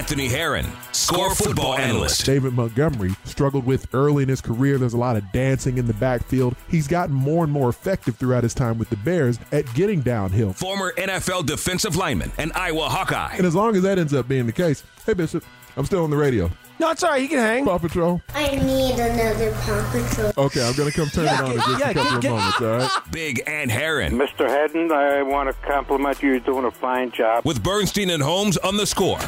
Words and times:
Anthony 0.00 0.28
Herron, 0.28 0.64
score 0.92 1.34
football 1.34 1.74
analyst. 1.74 2.24
David 2.24 2.54
Montgomery 2.54 3.10
struggled 3.26 3.66
with 3.66 3.86
early 3.94 4.22
in 4.22 4.30
his 4.30 4.40
career. 4.40 4.78
There's 4.78 4.94
a 4.94 4.96
lot 4.96 5.14
of 5.18 5.30
dancing 5.30 5.76
in 5.76 5.86
the 5.86 5.92
backfield. 5.92 6.56
He's 6.70 6.88
gotten 6.88 7.14
more 7.14 7.44
and 7.44 7.52
more 7.52 7.68
effective 7.68 8.16
throughout 8.16 8.42
his 8.42 8.54
time 8.54 8.78
with 8.78 8.88
the 8.88 8.96
Bears 8.96 9.38
at 9.52 9.70
getting 9.74 10.00
downhill. 10.00 10.54
Former 10.54 10.94
NFL 10.96 11.44
defensive 11.44 11.96
lineman 11.96 12.32
and 12.38 12.50
Iowa 12.54 12.88
Hawkeye. 12.88 13.34
And 13.36 13.44
as 13.44 13.54
long 13.54 13.76
as 13.76 13.82
that 13.82 13.98
ends 13.98 14.14
up 14.14 14.26
being 14.26 14.46
the 14.46 14.52
case, 14.52 14.82
hey, 15.04 15.12
Bishop, 15.12 15.44
I'm 15.76 15.84
still 15.84 16.02
on 16.02 16.08
the 16.08 16.16
radio. 16.16 16.50
No, 16.78 16.90
it's 16.92 17.02
all 17.02 17.10
right. 17.10 17.20
He 17.20 17.28
can 17.28 17.36
hang. 17.36 17.66
Paw 17.66 17.76
Patrol. 17.76 18.22
I 18.34 18.52
need 18.56 18.94
another 18.98 19.52
Paw 19.52 19.90
Patrol. 19.92 20.46
Okay, 20.46 20.66
I'm 20.66 20.74
going 20.76 20.90
to 20.90 20.96
come 20.96 21.08
turn 21.10 21.26
it 21.26 21.40
on 21.40 21.50
in 21.52 21.56
just 21.58 21.78
yeah, 21.78 21.90
a 21.90 21.92
couple 21.94 22.20
get- 22.20 22.32
of 22.32 22.38
moments, 22.38 22.60
all 22.62 22.78
right? 22.78 23.12
Big 23.12 23.42
and 23.46 23.70
Herron. 23.70 24.14
Mr. 24.14 24.48
Hedden, 24.48 24.90
I 24.90 25.22
want 25.22 25.50
to 25.50 25.66
compliment 25.68 26.22
you. 26.22 26.30
You're 26.30 26.40
doing 26.40 26.64
a 26.64 26.70
fine 26.70 27.10
job. 27.10 27.44
With 27.44 27.62
Bernstein 27.62 28.08
and 28.08 28.22
Holmes 28.22 28.56
on 28.56 28.78
the 28.78 28.86
score. 28.86 29.18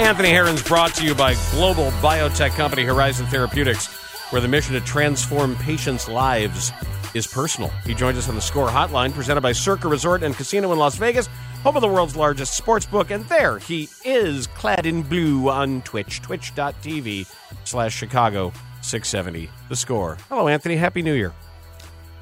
Anthony 0.00 0.30
Herron's 0.30 0.62
brought 0.62 0.94
to 0.94 1.04
you 1.04 1.14
by 1.14 1.34
global 1.50 1.90
biotech 2.00 2.52
company 2.52 2.84
Horizon 2.84 3.26
Therapeutics, 3.26 3.86
where 4.32 4.40
the 4.40 4.48
mission 4.48 4.72
to 4.72 4.80
transform 4.80 5.56
patients' 5.56 6.08
lives 6.08 6.72
is 7.12 7.26
personal. 7.26 7.68
He 7.84 7.92
joins 7.92 8.16
us 8.16 8.26
on 8.26 8.34
the 8.34 8.40
Score 8.40 8.68
Hotline, 8.68 9.12
presented 9.12 9.42
by 9.42 9.52
Circa 9.52 9.88
Resort 9.88 10.22
and 10.22 10.34
Casino 10.34 10.72
in 10.72 10.78
Las 10.78 10.96
Vegas, 10.96 11.26
home 11.62 11.76
of 11.76 11.82
the 11.82 11.88
world's 11.88 12.16
largest 12.16 12.56
sports 12.56 12.86
book. 12.86 13.10
And 13.10 13.26
there 13.26 13.58
he 13.58 13.90
is, 14.02 14.46
clad 14.46 14.86
in 14.86 15.02
blue 15.02 15.50
on 15.50 15.82
Twitch, 15.82 16.22
twitch.tv 16.22 17.30
slash 17.64 17.94
Chicago 17.94 18.54
670. 18.80 19.50
The 19.68 19.76
Score. 19.76 20.16
Hello, 20.30 20.48
Anthony. 20.48 20.76
Happy 20.76 21.02
New 21.02 21.14
Year. 21.14 21.34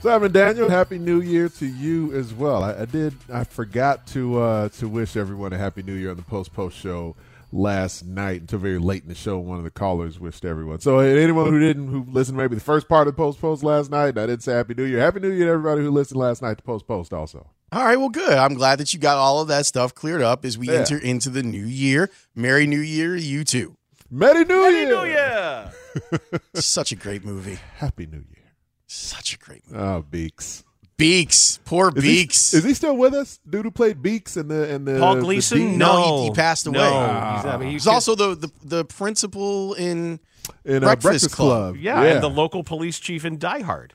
Simon 0.00 0.32
Daniel, 0.32 0.68
happy 0.68 0.98
New 0.98 1.20
Year 1.20 1.48
to 1.48 1.66
you 1.66 2.12
as 2.12 2.34
well. 2.34 2.64
I, 2.64 2.80
I 2.80 2.84
did. 2.86 3.14
I 3.32 3.44
forgot 3.44 4.04
to 4.08 4.40
uh, 4.40 4.68
to 4.70 4.88
wish 4.88 5.16
everyone 5.16 5.52
a 5.52 5.58
happy 5.58 5.84
New 5.84 5.94
Year 5.94 6.10
on 6.10 6.16
the 6.16 6.22
post 6.22 6.52
post 6.52 6.76
show 6.76 7.14
last 7.52 8.04
night 8.04 8.42
until 8.42 8.58
very 8.58 8.78
late 8.78 9.02
in 9.02 9.08
the 9.08 9.14
show. 9.14 9.38
One 9.38 9.58
of 9.58 9.64
the 9.64 9.70
callers 9.70 10.18
wished 10.20 10.44
everyone. 10.44 10.80
So 10.80 10.98
uh, 10.98 11.02
anyone 11.02 11.50
who 11.50 11.58
didn't, 11.58 11.88
who 11.88 12.04
listened 12.08 12.36
maybe 12.36 12.54
the 12.54 12.60
first 12.60 12.88
part 12.88 13.06
of 13.08 13.14
the 13.14 13.16
post 13.16 13.40
post 13.40 13.62
last 13.62 13.90
night, 13.90 14.18
I 14.18 14.26
didn't 14.26 14.42
say 14.42 14.52
happy 14.54 14.74
New 14.74 14.84
Year. 14.84 15.00
Happy 15.00 15.20
New 15.20 15.30
Year 15.30 15.46
to 15.46 15.52
everybody 15.52 15.82
who 15.82 15.90
listened 15.90 16.20
last 16.20 16.42
night 16.42 16.58
to 16.58 16.62
post 16.64 16.86
post 16.86 17.12
also. 17.12 17.50
All 17.70 17.84
right, 17.84 17.96
well, 17.98 18.08
good. 18.08 18.32
I'm 18.38 18.54
glad 18.54 18.78
that 18.78 18.94
you 18.94 18.98
got 19.00 19.16
all 19.18 19.40
of 19.42 19.48
that 19.48 19.66
stuff 19.66 19.94
cleared 19.94 20.22
up 20.22 20.44
as 20.44 20.56
we 20.56 20.68
Yeah. 20.68 20.74
enter 20.80 20.96
into 20.98 21.28
the 21.30 21.42
new 21.42 21.64
year. 21.66 22.10
Merry 22.34 22.66
New 22.66 22.80
Year, 22.80 23.14
you 23.16 23.44
too. 23.44 23.76
Merry 24.10 24.44
New 24.44 24.62
Happy 24.62 24.76
Year. 24.76 24.88
New 24.88 25.04
Year! 25.04 26.40
Such 26.54 26.92
a 26.92 26.96
great 26.96 27.24
movie. 27.26 27.58
Happy 27.76 28.06
New 28.06 28.24
Year. 28.30 28.52
Such 28.86 29.34
a 29.34 29.38
great 29.38 29.62
movie. 29.70 29.82
Oh, 29.84 30.00
Beaks. 30.02 30.64
Beaks, 30.98 31.60
poor 31.64 31.92
Is 31.96 32.02
Beaks. 32.02 32.50
He, 32.50 32.58
is 32.58 32.64
he 32.64 32.74
still 32.74 32.96
with 32.96 33.14
us? 33.14 33.38
Dude 33.48 33.64
who 33.64 33.70
played 33.70 34.02
Beaks 34.02 34.36
in 34.36 34.48
the 34.48 34.68
in 34.72 34.84
the 34.84 34.98
Paul 34.98 35.14
the 35.14 35.20
Gleason? 35.22 35.58
Dean- 35.58 35.78
No, 35.78 35.92
No, 35.94 36.16
he- 36.18 36.24
he 36.24 36.30
passed 36.32 36.66
away. 36.66 36.78
No, 36.78 36.90
Ah. 36.92 37.36
he's, 37.36 37.44
I 37.46 37.56
mean, 37.56 37.70
He's 37.70 37.84
he's 37.84 37.86
also 37.86 38.14
the, 38.14 38.34
the 38.34 38.50
the 38.64 38.84
principal 38.84 39.74
in 39.74 40.18
in 40.64 40.76
uh, 40.82 40.86
Breakfast 40.86 41.02
Breakfast, 41.02 41.30
Club. 41.32 41.74
Club. 41.74 41.76
yeah, 41.76 42.02
and 42.02 42.22
the 42.22 42.28
local 42.30 42.64
police 42.64 42.98
chief 42.98 43.24
in 43.24 43.38
Die 43.38 43.60
Hard. 43.60 43.94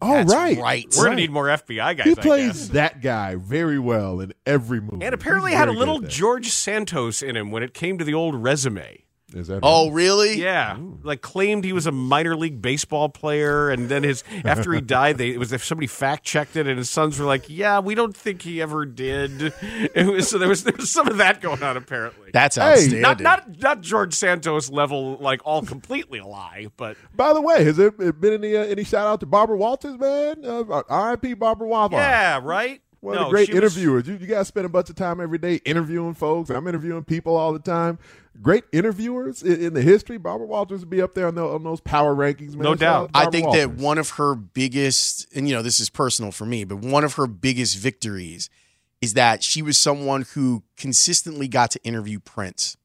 oh 0.00 0.12
That's 0.14 0.32
right, 0.32 0.58
right. 0.58 0.86
We're 0.96 1.04
gonna 1.04 1.16
need 1.16 1.30
more 1.32 1.46
FBI 1.46 1.96
guys. 1.96 2.04
He 2.04 2.12
I 2.12 2.14
plays 2.14 2.52
guess. 2.52 2.68
that 2.68 3.00
guy 3.02 3.34
very 3.34 3.78
well 3.78 4.20
in 4.20 4.32
every 4.46 4.80
movie. 4.80 5.04
and 5.04 5.14
apparently 5.14 5.50
He's 5.52 5.58
had 5.58 5.68
a 5.68 5.72
little 5.72 5.96
good 5.98 6.04
at 6.04 6.10
that. 6.10 6.16
George 6.16 6.48
Santos 6.50 7.22
in 7.22 7.34
him 7.36 7.50
when 7.50 7.62
it 7.64 7.74
came 7.74 7.98
to 7.98 8.04
the 8.04 8.14
old 8.14 8.34
resume. 8.36 9.02
Is 9.34 9.48
that 9.48 9.58
Oh, 9.64 9.86
right? 9.88 9.94
really? 9.94 10.40
Yeah, 10.40 10.76
like 11.02 11.20
claimed 11.20 11.64
he 11.64 11.72
was 11.72 11.86
a 11.86 11.90
minor 11.92 12.36
league 12.36 12.62
baseball 12.62 13.08
player, 13.08 13.70
and 13.70 13.88
then 13.88 14.04
his 14.04 14.22
after 14.44 14.72
he 14.72 14.80
died, 14.80 15.18
they 15.18 15.30
it 15.30 15.38
was 15.40 15.52
if 15.52 15.64
somebody 15.64 15.88
fact 15.88 16.22
checked 16.24 16.54
it, 16.54 16.68
and 16.68 16.78
his 16.78 16.88
sons 16.88 17.18
were 17.18 17.26
like, 17.26 17.46
"Yeah, 17.48 17.80
we 17.80 17.96
don't 17.96 18.16
think 18.16 18.42
he 18.42 18.62
ever 18.62 18.86
did." 18.86 19.52
It 19.96 20.06
was, 20.06 20.28
so 20.30 20.38
there 20.38 20.48
was 20.48 20.62
there 20.62 20.74
was 20.76 20.90
some 20.92 21.08
of 21.08 21.16
that 21.16 21.40
going 21.40 21.62
on 21.62 21.76
apparently. 21.76 22.30
That's 22.32 22.54
Hey, 22.56 23.00
not 23.00 23.18
not 23.20 23.58
not 23.60 23.80
George 23.80 24.14
Santos 24.14 24.70
level, 24.70 25.16
like 25.16 25.40
all 25.44 25.62
completely 25.62 26.20
a 26.20 26.26
lie, 26.26 26.68
but 26.76 26.96
By 27.16 27.32
the 27.32 27.40
way, 27.40 27.64
has 27.64 27.76
there 27.78 27.90
been 27.90 28.32
any 28.34 28.56
uh, 28.56 28.62
any 28.62 28.84
shout 28.84 29.06
out 29.08 29.18
to 29.20 29.26
Barbara 29.26 29.56
Walters, 29.56 29.98
man? 29.98 30.44
Uh, 30.44 30.82
R.I.P. 30.88 31.34
Barbara 31.34 31.66
Walters. 31.66 31.96
yeah, 31.96 32.38
right. 32.42 32.80
One 33.00 33.14
No, 33.16 33.24
the 33.24 33.30
great 33.30 33.46
she 33.48 33.54
was- 33.54 33.62
interviewers. 33.62 34.06
You, 34.08 34.16
you 34.16 34.26
guys 34.26 34.48
spend 34.48 34.66
a 34.66 34.68
bunch 34.68 34.88
of 34.88 34.96
time 34.96 35.20
every 35.20 35.38
day 35.38 35.56
interviewing 35.64 36.14
folks. 36.14 36.48
I'm 36.50 36.66
interviewing 36.66 37.04
people 37.04 37.36
all 37.36 37.52
the 37.52 37.58
time. 37.58 37.98
Great 38.42 38.64
interviewers 38.72 39.42
in, 39.42 39.60
in 39.60 39.74
the 39.74 39.82
history. 39.82 40.18
Barbara 40.18 40.46
Walters 40.46 40.80
would 40.80 40.90
be 40.90 41.02
up 41.02 41.14
there 41.14 41.26
on, 41.26 41.34
the, 41.34 41.44
on 41.44 41.62
those 41.64 41.80
power 41.80 42.14
rankings, 42.14 42.54
man. 42.54 42.62
No 42.62 42.70
Shout 42.72 42.78
doubt. 42.78 43.10
I 43.14 43.24
Barbara 43.24 43.32
think 43.32 43.52
that 43.54 43.82
one 43.82 43.98
of 43.98 44.10
her 44.10 44.34
biggest, 44.34 45.26
and 45.34 45.48
you 45.48 45.54
know, 45.54 45.62
this 45.62 45.80
is 45.80 45.90
personal 45.90 46.32
for 46.32 46.46
me, 46.46 46.64
but 46.64 46.76
one 46.76 47.04
of 47.04 47.14
her 47.14 47.26
biggest 47.26 47.76
victories 47.76 48.50
is 49.00 49.14
that 49.14 49.42
she 49.42 49.62
was 49.62 49.76
someone 49.76 50.22
who 50.34 50.62
consistently 50.76 51.48
got 51.48 51.70
to 51.72 51.82
interview 51.84 52.18
Prince. 52.18 52.76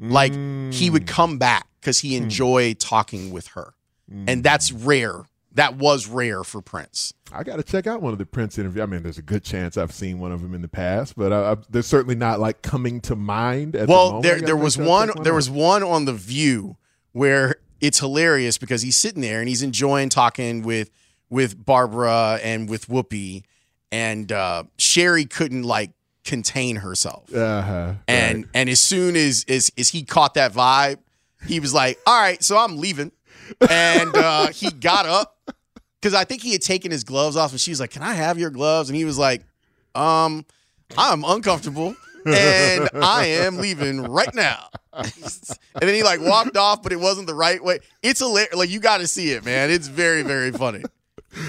Like 0.00 0.32
he 0.32 0.90
would 0.90 1.06
mm. 1.06 1.08
come 1.08 1.38
back 1.38 1.66
because 1.80 1.98
he 1.98 2.16
hmm. 2.16 2.22
enjoyed 2.22 2.78
talking 2.78 3.32
with 3.32 3.48
her, 3.48 3.74
and 4.08 4.28
mm. 4.28 4.42
that's 4.44 4.70
rare. 4.70 5.24
That 5.58 5.76
was 5.76 6.06
rare 6.06 6.42
for 6.44 6.62
Prince. 6.62 7.12
I 7.32 7.42
got 7.42 7.56
to 7.56 7.62
check 7.62 7.86
out 7.86 8.00
one 8.00 8.12
of 8.12 8.18
the 8.18 8.24
Prince 8.26 8.58
interviews. 8.58 8.82
I 8.82 8.86
mean, 8.86 9.02
there's 9.02 9.18
a 9.18 9.22
good 9.22 9.44
chance 9.44 9.76
I've 9.76 9.92
seen 9.92 10.18
one 10.18 10.32
of 10.32 10.40
them 10.40 10.54
in 10.54 10.62
the 10.62 10.68
past, 10.68 11.14
but 11.16 11.32
I, 11.32 11.52
I, 11.52 11.56
they're 11.68 11.82
certainly 11.82 12.14
not 12.14 12.40
like 12.40 12.62
coming 12.62 13.00
to 13.02 13.16
mind. 13.16 13.76
At 13.76 13.86
the 13.88 13.92
Well, 13.92 14.06
moment. 14.06 14.22
There 14.22 14.40
there 14.40 14.56
was 14.56 14.78
one 14.78 15.08
one 15.08 15.22
there 15.24 15.34
was 15.34 15.50
one 15.50 15.82
on 15.82 16.04
the 16.06 16.12
View 16.14 16.76
where 17.12 17.56
it's 17.80 17.98
hilarious 18.00 18.56
because 18.58 18.82
he's 18.82 18.96
sitting 18.96 19.20
there 19.20 19.40
and 19.40 19.48
he's 19.48 19.62
enjoying 19.62 20.08
talking 20.08 20.62
with 20.62 20.90
with 21.30 21.62
Barbara 21.64 22.38
and 22.42 22.68
with 22.70 22.86
Whoopi, 22.88 23.42
and 23.92 24.30
uh, 24.32 24.64
Sherri 24.78 25.26
couldn't 25.26 25.64
like 25.64 25.90
contain 26.24 26.76
herself, 26.76 27.34
Uh-huh. 27.34 27.94
and 28.06 28.36
Right. 28.44 28.46
and 28.54 28.68
as 28.70 28.80
soon 28.80 29.16
as 29.16 29.44
as 29.48 29.70
as 29.76 29.88
he 29.90 30.04
caught 30.04 30.34
that 30.34 30.52
vibe, 30.52 30.98
he 31.46 31.58
was 31.60 31.74
like, 31.74 31.98
"All 32.06 32.20
right, 32.20 32.42
so 32.44 32.56
I'm 32.58 32.78
leaving," 32.78 33.12
and 33.68 34.14
uh, 34.14 34.48
he 34.48 34.70
got 34.70 35.06
up 35.06 35.38
because 36.00 36.14
I 36.14 36.24
think 36.24 36.42
he 36.42 36.52
had 36.52 36.62
taken 36.62 36.90
his 36.90 37.04
gloves 37.04 37.36
off, 37.36 37.52
and 37.52 37.60
she 37.60 37.70
was 37.70 37.80
like, 37.80 37.90
"Can 37.90 38.02
I 38.02 38.14
have 38.14 38.38
your 38.38 38.50
gloves?" 38.50 38.88
And 38.88 38.96
he 38.96 39.04
was 39.04 39.18
like, 39.18 39.42
"Um, 39.94 40.44
I'm 40.96 41.24
uncomfortable." 41.24 41.94
and 42.26 42.88
I 42.94 43.26
am 43.26 43.56
leaving 43.58 44.02
right 44.02 44.34
now. 44.34 44.68
and 44.92 45.12
then 45.80 45.94
he 45.94 46.02
like 46.02 46.20
walked 46.20 46.56
off, 46.56 46.82
but 46.82 46.92
it 46.92 47.00
wasn't 47.00 47.26
the 47.26 47.34
right 47.34 47.62
way. 47.62 47.78
It's 48.02 48.20
hilarious. 48.20 48.54
Like 48.54 48.70
you 48.70 48.80
got 48.80 48.98
to 48.98 49.06
see 49.06 49.30
it, 49.30 49.44
man. 49.44 49.70
It's 49.70 49.86
very, 49.88 50.22
very 50.22 50.50
funny. 50.50 50.82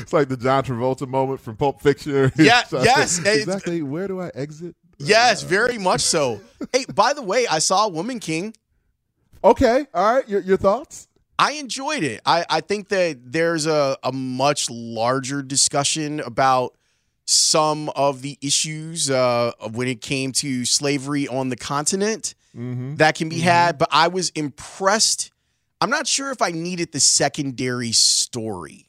It's 0.01 0.13
like 0.13 0.27
the 0.27 0.37
John 0.37 0.63
Travolta 0.63 1.07
moment 1.07 1.39
from 1.39 1.55
Pulp 1.55 1.81
Fiction. 1.81 2.31
Yeah, 2.37 2.63
yes, 2.71 3.19
exactly. 3.25 3.81
Where 3.81 4.07
do 4.07 4.21
I 4.21 4.29
exit? 4.35 4.75
Yes, 4.97 5.43
very 5.43 5.77
much 5.77 6.01
so. 6.01 6.41
hey, 6.73 6.85
by 6.93 7.13
the 7.13 7.21
way, 7.21 7.47
I 7.47 7.59
saw 7.59 7.87
Woman 7.87 8.19
King. 8.19 8.53
Okay, 9.43 9.85
all 9.93 10.15
right. 10.15 10.27
Your, 10.27 10.41
your 10.41 10.57
thoughts? 10.57 11.07
I 11.39 11.53
enjoyed 11.53 12.03
it. 12.03 12.21
I, 12.25 12.45
I 12.49 12.61
think 12.61 12.89
that 12.89 13.17
there's 13.31 13.65
a, 13.65 13.97
a 14.03 14.11
much 14.11 14.69
larger 14.69 15.41
discussion 15.41 16.19
about 16.19 16.75
some 17.25 17.89
of 17.95 18.21
the 18.21 18.37
issues 18.41 19.09
uh, 19.09 19.51
when 19.71 19.87
it 19.87 20.01
came 20.01 20.31
to 20.33 20.65
slavery 20.65 21.27
on 21.27 21.49
the 21.49 21.55
continent 21.57 22.35
Mm-hmm. 22.57 22.95
that 22.95 23.13
can 23.13 23.29
be 23.29 23.37
had, 23.39 23.77
but 23.77 23.89
I 23.91 24.07
was 24.07 24.31
impressed. 24.31 25.29
I'm 25.79 25.91
not 25.91 26.07
sure 26.07 26.31
if 26.31 26.41
I 26.41 26.49
needed 26.49 26.91
the 26.91 26.99
secondary 26.99 27.91
story. 27.91 28.87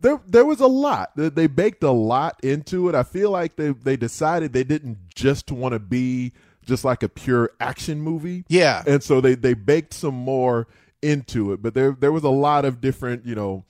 There, 0.00 0.18
there 0.26 0.46
was 0.46 0.60
a 0.60 0.66
lot. 0.66 1.14
They, 1.14 1.28
they 1.28 1.46
baked 1.46 1.82
a 1.82 1.90
lot 1.90 2.40
into 2.42 2.88
it. 2.88 2.94
I 2.94 3.02
feel 3.02 3.30
like 3.30 3.56
they 3.56 3.72
they 3.72 3.98
decided 3.98 4.54
they 4.54 4.64
didn't 4.64 4.96
just 5.14 5.52
want 5.52 5.74
to 5.74 5.78
be 5.78 6.32
just 6.64 6.82
like 6.86 7.02
a 7.02 7.08
pure 7.10 7.50
action 7.60 8.00
movie. 8.00 8.44
Yeah. 8.48 8.82
and 8.86 9.02
so 9.02 9.20
they 9.20 9.34
they 9.34 9.52
baked 9.52 9.92
some 9.92 10.14
more 10.14 10.66
into 11.02 11.52
it. 11.52 11.62
But 11.62 11.74
there 11.74 11.92
there 11.92 12.12
was 12.12 12.24
a 12.24 12.28
lot 12.30 12.64
of 12.64 12.80
different, 12.80 13.24
you 13.26 13.34
know, 13.34 13.64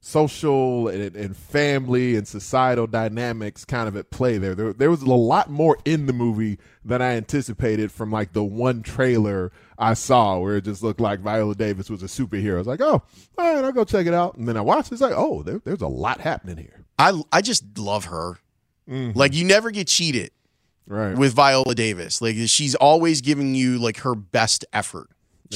social 0.00 0.88
and, 0.88 1.14
and 1.14 1.36
family 1.36 2.16
and 2.16 2.26
societal 2.26 2.88
dynamics 2.88 3.64
kind 3.64 3.86
of 3.86 3.96
at 3.96 4.10
play 4.10 4.36
there. 4.36 4.54
there. 4.54 4.72
There 4.72 4.90
was 4.90 5.02
a 5.02 5.06
lot 5.06 5.48
more 5.48 5.78
in 5.84 6.06
the 6.06 6.12
movie 6.12 6.58
than 6.84 7.00
I 7.00 7.12
anticipated 7.16 7.92
from 7.92 8.10
like 8.10 8.32
the 8.32 8.42
one 8.42 8.82
trailer 8.82 9.52
I 9.78 9.94
saw 9.94 10.38
where 10.38 10.56
it 10.56 10.64
just 10.64 10.82
looked 10.82 11.00
like 11.00 11.20
Viola 11.20 11.54
Davis 11.54 11.88
was 11.88 12.02
a 12.02 12.06
superhero. 12.06 12.54
I 12.56 12.58
was 12.58 12.66
like, 12.66 12.80
oh, 12.80 13.02
all 13.38 13.54
right, 13.54 13.64
I'll 13.64 13.72
go 13.72 13.84
check 13.84 14.06
it 14.06 14.14
out. 14.14 14.36
And 14.36 14.48
then 14.48 14.56
I 14.56 14.60
watched 14.60 14.90
it. 14.90 14.94
It's 14.94 15.02
like, 15.02 15.14
oh, 15.16 15.42
there, 15.44 15.60
there's 15.64 15.82
a 15.82 15.88
lot 15.88 16.20
happening 16.20 16.56
here. 16.56 16.84
I 16.98 17.20
I 17.30 17.40
just 17.40 17.78
love 17.78 18.06
her. 18.06 18.38
Mm-hmm. 18.88 19.16
Like 19.16 19.34
you 19.34 19.44
never 19.44 19.70
get 19.70 19.86
cheated 19.86 20.32
Right. 20.88 21.16
with 21.16 21.32
Viola 21.32 21.76
Davis. 21.76 22.20
Like 22.20 22.34
she's 22.46 22.74
always 22.74 23.20
giving 23.20 23.54
you 23.54 23.78
like 23.78 23.98
her 23.98 24.16
best 24.16 24.64
effort. 24.72 25.08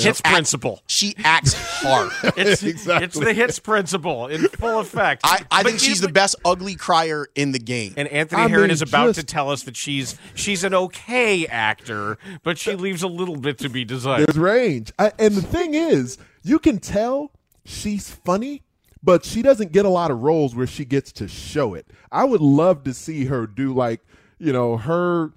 Hits 0.04 0.20
principle. 0.20 0.82
She 0.86 1.14
acts 1.24 1.54
hard. 1.54 2.10
It's, 2.36 2.62
Exactly. 2.62 3.04
it's 3.06 3.18
the 3.18 3.32
hits 3.32 3.58
principle 3.58 4.26
in 4.28 4.48
full 4.48 4.78
effect. 4.80 5.22
I, 5.24 5.44
I 5.50 5.62
think 5.62 5.80
she's 5.80 6.00
the 6.00 6.08
best 6.12 6.36
ugly 6.44 6.74
crier 6.74 7.28
in 7.34 7.52
the 7.52 7.58
game. 7.58 7.94
And 7.96 8.06
Anthony 8.08 8.42
I 8.42 8.48
Herron 8.48 8.64
mean, 8.64 8.70
is 8.72 8.82
about 8.82 9.06
just- 9.14 9.20
to 9.20 9.26
tell 9.26 9.50
us 9.50 9.62
that 9.64 9.76
she's 9.76 10.16
she's 10.34 10.64
an 10.64 10.74
okay 10.74 11.46
actor, 11.46 12.18
but 12.42 12.58
she 12.58 12.74
leaves 12.74 13.02
a 13.02 13.08
little 13.08 13.36
bit 13.36 13.58
to 13.58 13.68
be 13.68 13.84
desired. 13.84 14.26
There's 14.28 14.38
range. 14.38 14.92
I, 14.98 15.12
and 15.18 15.34
the 15.34 15.42
thing 15.42 15.74
is, 15.74 16.18
you 16.42 16.58
can 16.58 16.78
tell 16.78 17.30
she's 17.64 18.10
funny, 18.10 18.62
but 19.02 19.24
she 19.24 19.40
doesn't 19.42 19.72
get 19.72 19.84
a 19.84 19.88
lot 19.90 20.10
of 20.10 20.20
roles 20.22 20.54
where 20.54 20.66
she 20.66 20.84
gets 20.84 21.10
to 21.12 21.28
show 21.28 21.74
it. 21.74 21.86
I 22.12 22.24
would 22.24 22.40
love 22.40 22.84
to 22.84 22.92
see 22.94 23.24
her 23.26 23.46
do 23.46 23.72
like, 23.72 24.00
you 24.38 24.52
know, 24.52 24.76
her 24.76 25.32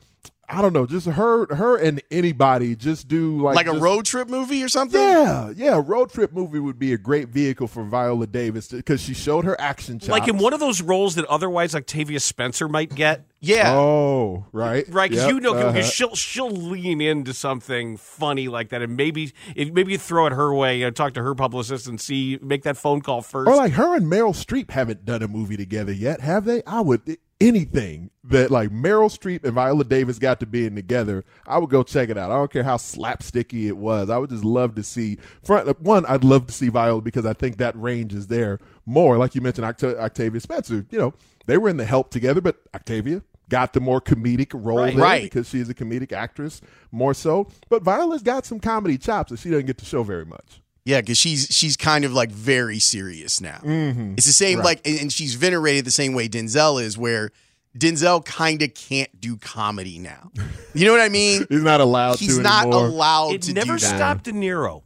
I 0.51 0.61
don't 0.63 0.73
know, 0.73 0.85
just 0.87 1.05
her 1.05 1.53
her 1.53 1.77
and 1.77 2.01
anybody 2.09 2.75
just 2.75 3.07
do 3.07 3.39
like 3.41 3.55
like 3.55 3.67
a 3.67 3.71
just- 3.71 3.81
road 3.83 4.05
trip 4.05 4.29
movie 4.29 4.63
or 4.63 4.67
something? 4.69 4.99
Yeah, 4.99 5.51
yeah, 5.55 5.75
a 5.75 5.79
road 5.81 6.11
trip 6.11 6.33
movie 6.33 6.59
would 6.59 6.79
be 6.79 6.91
a 6.93 6.97
great 6.97 7.29
vehicle 7.29 7.67
for 7.67 7.83
Viola 7.83 8.25
Davis 8.25 8.67
because 8.69 8.99
she 9.01 9.13
showed 9.13 9.45
her 9.45 9.59
action 9.61 9.99
chops. 9.99 10.09
Like 10.09 10.27
in 10.27 10.37
one 10.39 10.53
of 10.53 10.59
those 10.59 10.81
roles 10.81 11.15
that 11.15 11.25
otherwise 11.25 11.75
Octavia 11.75 12.19
Spencer 12.19 12.67
might 12.67 12.93
get. 12.95 13.25
Yeah. 13.41 13.73
Oh, 13.73 14.47
right, 14.51 14.85
Right, 14.89 15.09
because 15.09 15.23
Yep, 15.25 15.33
you 15.33 15.39
know, 15.39 15.53
uh-huh. 15.53 15.71
because 15.71 15.93
she'll 15.93 16.13
she'll 16.15 16.49
lean 16.51 16.99
into 16.99 17.33
something 17.33 17.95
funny 17.95 18.49
like 18.49 18.69
that, 18.69 18.81
and 18.81 18.97
maybe 18.97 19.31
if, 19.55 19.71
maybe 19.71 19.93
you 19.93 19.97
throw 19.97 20.25
it 20.25 20.33
her 20.33 20.53
way, 20.53 20.79
you 20.79 20.85
know, 20.85 20.91
talk 20.91 21.13
to 21.13 21.23
her 21.23 21.35
publicist 21.35 21.87
and 21.87 22.01
see, 22.01 22.37
make 22.41 22.63
that 22.63 22.75
phone 22.75 22.99
call 23.01 23.21
first. 23.21 23.47
Or 23.47 23.55
like 23.55 23.73
her 23.73 23.95
and 23.95 24.07
Meryl 24.07 24.35
Streep 24.35 24.71
haven't 24.71 25.05
done 25.05 25.21
a 25.23 25.27
movie 25.29 25.55
together 25.55 25.93
yet, 25.93 26.19
have 26.19 26.43
they? 26.43 26.63
I 26.63 26.81
would 26.81 27.17
anything 27.41 28.11
that 28.25 28.51
like 28.51 28.69
Meryl 28.69 29.09
Streep 29.09 29.43
and 29.43 29.53
Viola 29.53 29.83
Davis 29.83 30.19
got 30.19 30.39
to 30.41 30.45
be 30.45 30.65
in 30.65 30.75
together. 30.75 31.23
I 31.47 31.57
would 31.57 31.69
go 31.69 31.83
check 31.83 32.09
it 32.09 32.17
out. 32.17 32.31
I 32.31 32.35
don't 32.35 32.51
care 32.51 32.63
how 32.63 32.77
slapsticky 32.77 33.67
it 33.67 33.77
was. 33.77 34.09
I 34.09 34.17
would 34.17 34.29
just 34.29 34.43
love 34.43 34.75
to 34.75 34.83
see. 34.83 35.17
Front 35.43 35.79
one, 35.81 36.05
I'd 36.05 36.23
love 36.23 36.47
to 36.47 36.53
see 36.53 36.69
Viola 36.69 37.01
because 37.01 37.25
I 37.25 37.33
think 37.33 37.57
that 37.57 37.79
range 37.79 38.13
is 38.13 38.27
there 38.27 38.59
more. 38.85 39.17
Like 39.17 39.35
you 39.35 39.41
mentioned, 39.41 39.65
Oct- 39.65 39.97
Octavia 39.97 40.39
Spencer. 40.41 40.85
You 40.91 40.99
know, 40.99 41.13
they 41.47 41.57
were 41.57 41.69
in 41.69 41.77
the 41.77 41.85
Help 41.85 42.11
together, 42.11 42.41
but 42.41 42.57
Octavia 42.75 43.21
got 43.49 43.73
the 43.73 43.79
more 43.79 43.99
comedic 43.99 44.51
role 44.53 44.77
Right. 44.77 44.95
Right. 44.95 45.23
because 45.23 45.49
she's 45.49 45.69
a 45.69 45.73
comedic 45.73 46.11
actress 46.11 46.61
more 46.91 47.15
so. 47.15 47.47
But 47.67 47.81
Viola's 47.81 48.21
got 48.21 48.45
some 48.45 48.59
comedy 48.59 48.97
chops 48.97 49.31
that 49.31 49.39
she 49.39 49.49
doesn't 49.49 49.65
get 49.65 49.79
to 49.79 49.85
show 49.85 50.03
very 50.03 50.25
much. 50.25 50.61
Yeah, 50.85 51.01
because 51.01 51.17
she's 51.17 51.47
she's 51.51 51.75
kind 51.77 52.05
of 52.05 52.13
like 52.13 52.31
very 52.31 52.79
serious 52.79 53.41
now. 53.41 53.59
Mm-hmm. 53.63 54.13
It's 54.17 54.25
the 54.25 54.33
same 54.33 54.59
like, 54.59 54.81
and 54.87 54.99
and 55.01 55.13
she's 55.13 55.35
venerated 55.35 55.85
the 55.85 55.91
same 55.91 56.13
way 56.13 56.27
Denzel 56.29 56.81
is, 56.81 56.97
where 56.97 57.31
Denzel 57.77 58.23
kind 58.25 58.61
of 58.63 58.73
can't 58.73 59.19
do 59.21 59.37
comedy 59.37 59.99
now. 59.99 60.31
You 60.73 60.85
know 60.85 60.91
what 60.91 61.01
I 61.01 61.09
mean? 61.09 61.45
He's 61.49 61.61
not 61.61 61.81
allowed 61.81 62.17
He's 62.19 62.37
to 62.37 62.41
not 62.43 62.63
anymore. 62.63 62.85
allowed 62.87 63.33
it 63.35 63.41
to 63.43 63.53
never 63.53 63.73
do 63.73 63.79
that. 63.79 63.95
stopped 63.97 64.23
De 64.23 64.31
Niro. 64.31 64.81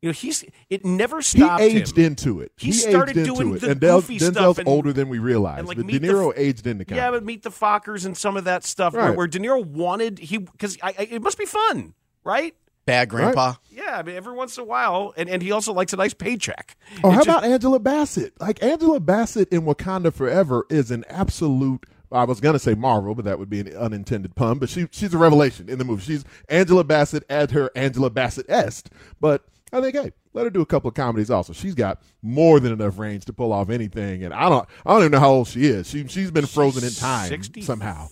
You 0.00 0.08
know, 0.10 0.12
he's 0.12 0.44
it 0.68 0.84
never 0.84 1.22
stopped. 1.22 1.62
he 1.62 1.70
stopped 1.70 1.76
aged 1.76 1.98
him. 1.98 2.04
into 2.04 2.40
it. 2.42 2.52
He 2.58 2.72
started 2.72 3.16
aged 3.16 3.28
into 3.28 3.40
doing 3.42 3.54
it. 3.56 3.60
the 3.62 3.70
and 3.70 3.80
Del- 3.80 4.00
goofy 4.00 4.18
Denzel's 4.18 4.32
stuff 4.34 4.58
and- 4.58 4.68
older 4.68 4.92
than 4.92 5.08
we 5.08 5.18
realized. 5.18 5.60
and, 5.60 5.68
like, 5.68 5.78
but 5.78 5.86
De 5.86 5.98
Niro 5.98 6.30
F- 6.30 6.38
aged 6.38 6.66
into 6.66 6.84
comedy. 6.84 7.00
Yeah, 7.00 7.10
but 7.10 7.24
Meet 7.24 7.42
the 7.42 7.50
Fockers 7.50 8.04
and 8.04 8.14
some 8.16 8.36
of 8.36 8.44
that 8.44 8.64
stuff 8.64 8.92
where, 8.92 9.06
Right. 9.08 9.16
where 9.16 9.26
De 9.26 9.38
Niro 9.38 9.64
wanted 9.64 10.18
he 10.18 10.36
because 10.38 10.76
I, 10.82 10.94
I, 10.98 11.02
it 11.10 11.22
must 11.22 11.38
be 11.38 11.46
fun, 11.46 11.94
right? 12.22 12.54
Bad 12.86 13.08
grandpa. 13.08 13.54
Yeah, 13.70 13.98
I 13.98 14.02
mean 14.02 14.14
every 14.16 14.34
once 14.34 14.56
in 14.58 14.62
a 14.62 14.66
while, 14.66 15.14
and, 15.16 15.28
and 15.28 15.42
he 15.42 15.50
also 15.52 15.72
likes 15.72 15.92
a 15.92 15.96
nice 15.96 16.14
paycheck. 16.14 16.76
Oh, 17.02 17.08
It 17.08 17.12
how 17.12 17.18
just- 17.24 17.28
about 17.28 17.44
Angela 17.44 17.78
Bassett? 17.80 18.32
Like 18.40 18.62
Angela 18.62 19.00
Bassett 19.00 19.48
in 19.52 19.62
Wakanda 19.62 20.12
Forever 20.12 20.66
is 20.70 20.90
an 20.90 21.04
absolute. 21.08 21.84
I 22.12 22.24
was 22.24 22.40
gonna 22.40 22.58
say 22.60 22.74
Marvel, 22.74 23.14
but 23.14 23.24
that 23.24 23.38
would 23.40 23.50
be 23.50 23.60
an 23.60 23.74
unintended 23.76 24.36
pun. 24.36 24.58
But 24.58 24.68
she 24.68 24.86
she's 24.92 25.14
a 25.14 25.18
revelation 25.18 25.68
in 25.68 25.78
the 25.78 25.84
movie. 25.84 26.02
She's 26.02 26.24
Angela 26.48 26.84
Bassett 26.84 27.24
at 27.28 27.50
her 27.52 27.70
Angela 27.74 28.10
Bassett 28.10 28.46
est. 28.48 28.90
But 29.20 29.42
I 29.74 29.80
think 29.80 29.94
hey, 29.96 30.12
let 30.32 30.44
her 30.44 30.50
do 30.50 30.60
a 30.60 30.66
couple 30.66 30.88
of 30.88 30.94
comedies 30.94 31.30
also. 31.30 31.52
She's 31.52 31.74
got 31.74 32.00
more 32.22 32.60
than 32.60 32.72
enough 32.72 32.98
range 32.98 33.24
to 33.26 33.32
pull 33.32 33.52
off 33.52 33.70
anything. 33.70 34.22
And 34.22 34.32
I 34.32 34.48
don't 34.48 34.66
I 34.86 34.92
don't 34.92 35.00
even 35.02 35.12
know 35.12 35.20
how 35.20 35.30
old 35.32 35.48
she 35.48 35.64
is. 35.66 35.88
She 35.90 36.06
she's 36.06 36.30
been 36.30 36.46
frozen 36.46 36.84
in 36.84 36.92
time 36.92 37.28
64? 37.28 37.64
somehow. 37.64 38.08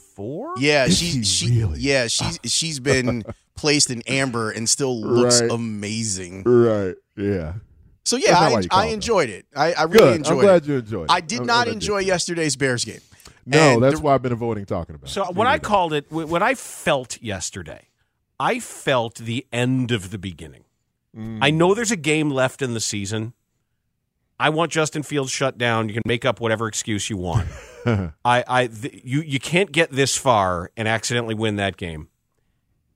Yeah, 0.58 0.86
Is 0.86 0.98
she's 0.98 1.12
she 1.30 1.46
she, 1.48 1.58
really? 1.60 1.80
yeah 1.80 2.06
she's 2.08 2.38
she's 2.44 2.78
been 2.80 3.22
placed 3.56 3.90
in 3.90 4.02
amber 4.02 4.50
and 4.50 4.68
still 4.68 5.00
looks 5.00 5.40
Right. 5.40 5.50
amazing. 5.50 6.42
Right. 6.44 6.94
Yeah. 7.16 7.54
So 8.04 8.16
yeah, 8.16 8.36
I, 8.38 8.52
why 8.52 8.60
you 8.60 8.68
call 8.68 8.80
I 8.80 8.86
enjoyed 8.86 9.30
it. 9.30 9.46
I, 9.54 9.72
I 9.74 9.82
really 9.84 9.98
Good. 9.98 10.16
enjoyed 10.16 10.32
I'm 10.38 10.40
glad 10.40 10.62
it. 10.64 10.68
you 10.68 10.76
enjoyed 10.78 11.04
it. 11.04 11.10
I 11.12 11.20
did 11.20 11.40
I'm 11.40 11.46
not 11.46 11.54
glad 11.64 11.66
you 11.68 11.72
enjoy 11.74 11.98
did. 12.00 12.08
yesterday's 12.08 12.56
Bears 12.56 12.84
game. 12.84 13.00
No, 13.46 13.74
And 13.74 13.82
that's 13.82 13.96
the- 13.96 14.00
why 14.02 14.14
I've 14.14 14.22
been 14.22 14.32
avoiding 14.32 14.64
talking 14.66 14.94
about. 14.96 15.08
So 15.10 15.28
it. 15.28 15.34
when 15.36 15.46
You 15.46 15.52
I 15.54 15.58
called 15.58 15.92
it, 15.92 16.10
what 16.10 16.42
I 16.42 16.54
felt 16.54 17.20
yesterday, 17.22 17.86
I 18.40 18.58
felt 18.58 19.16
the 19.16 19.46
end 19.52 19.92
of 19.92 20.10
the 20.10 20.18
beginning. 20.18 20.61
I 21.14 21.18
mm. 21.50 21.54
know 21.54 21.74
there's 21.74 21.90
a 21.90 21.96
game 21.96 22.30
left 22.30 22.62
in 22.62 22.74
the 22.74 22.80
season. 22.80 23.34
I 24.40 24.48
want 24.48 24.72
Justin 24.72 25.02
Fields 25.02 25.30
shut 25.30 25.58
down. 25.58 25.88
You 25.88 25.94
can 25.94 26.02
make 26.06 26.24
up 26.24 26.40
whatever 26.40 26.66
excuse 26.66 27.08
you 27.08 27.16
want. 27.16 27.48
I, 27.86 28.12
I, 28.24 28.66
th- 28.66 29.02
you, 29.04 29.20
you 29.20 29.38
can't 29.38 29.70
get 29.70 29.90
this 29.92 30.16
far 30.16 30.70
and 30.76 30.88
accidentally 30.88 31.34
win 31.34 31.56
that 31.56 31.76
game. 31.76 32.08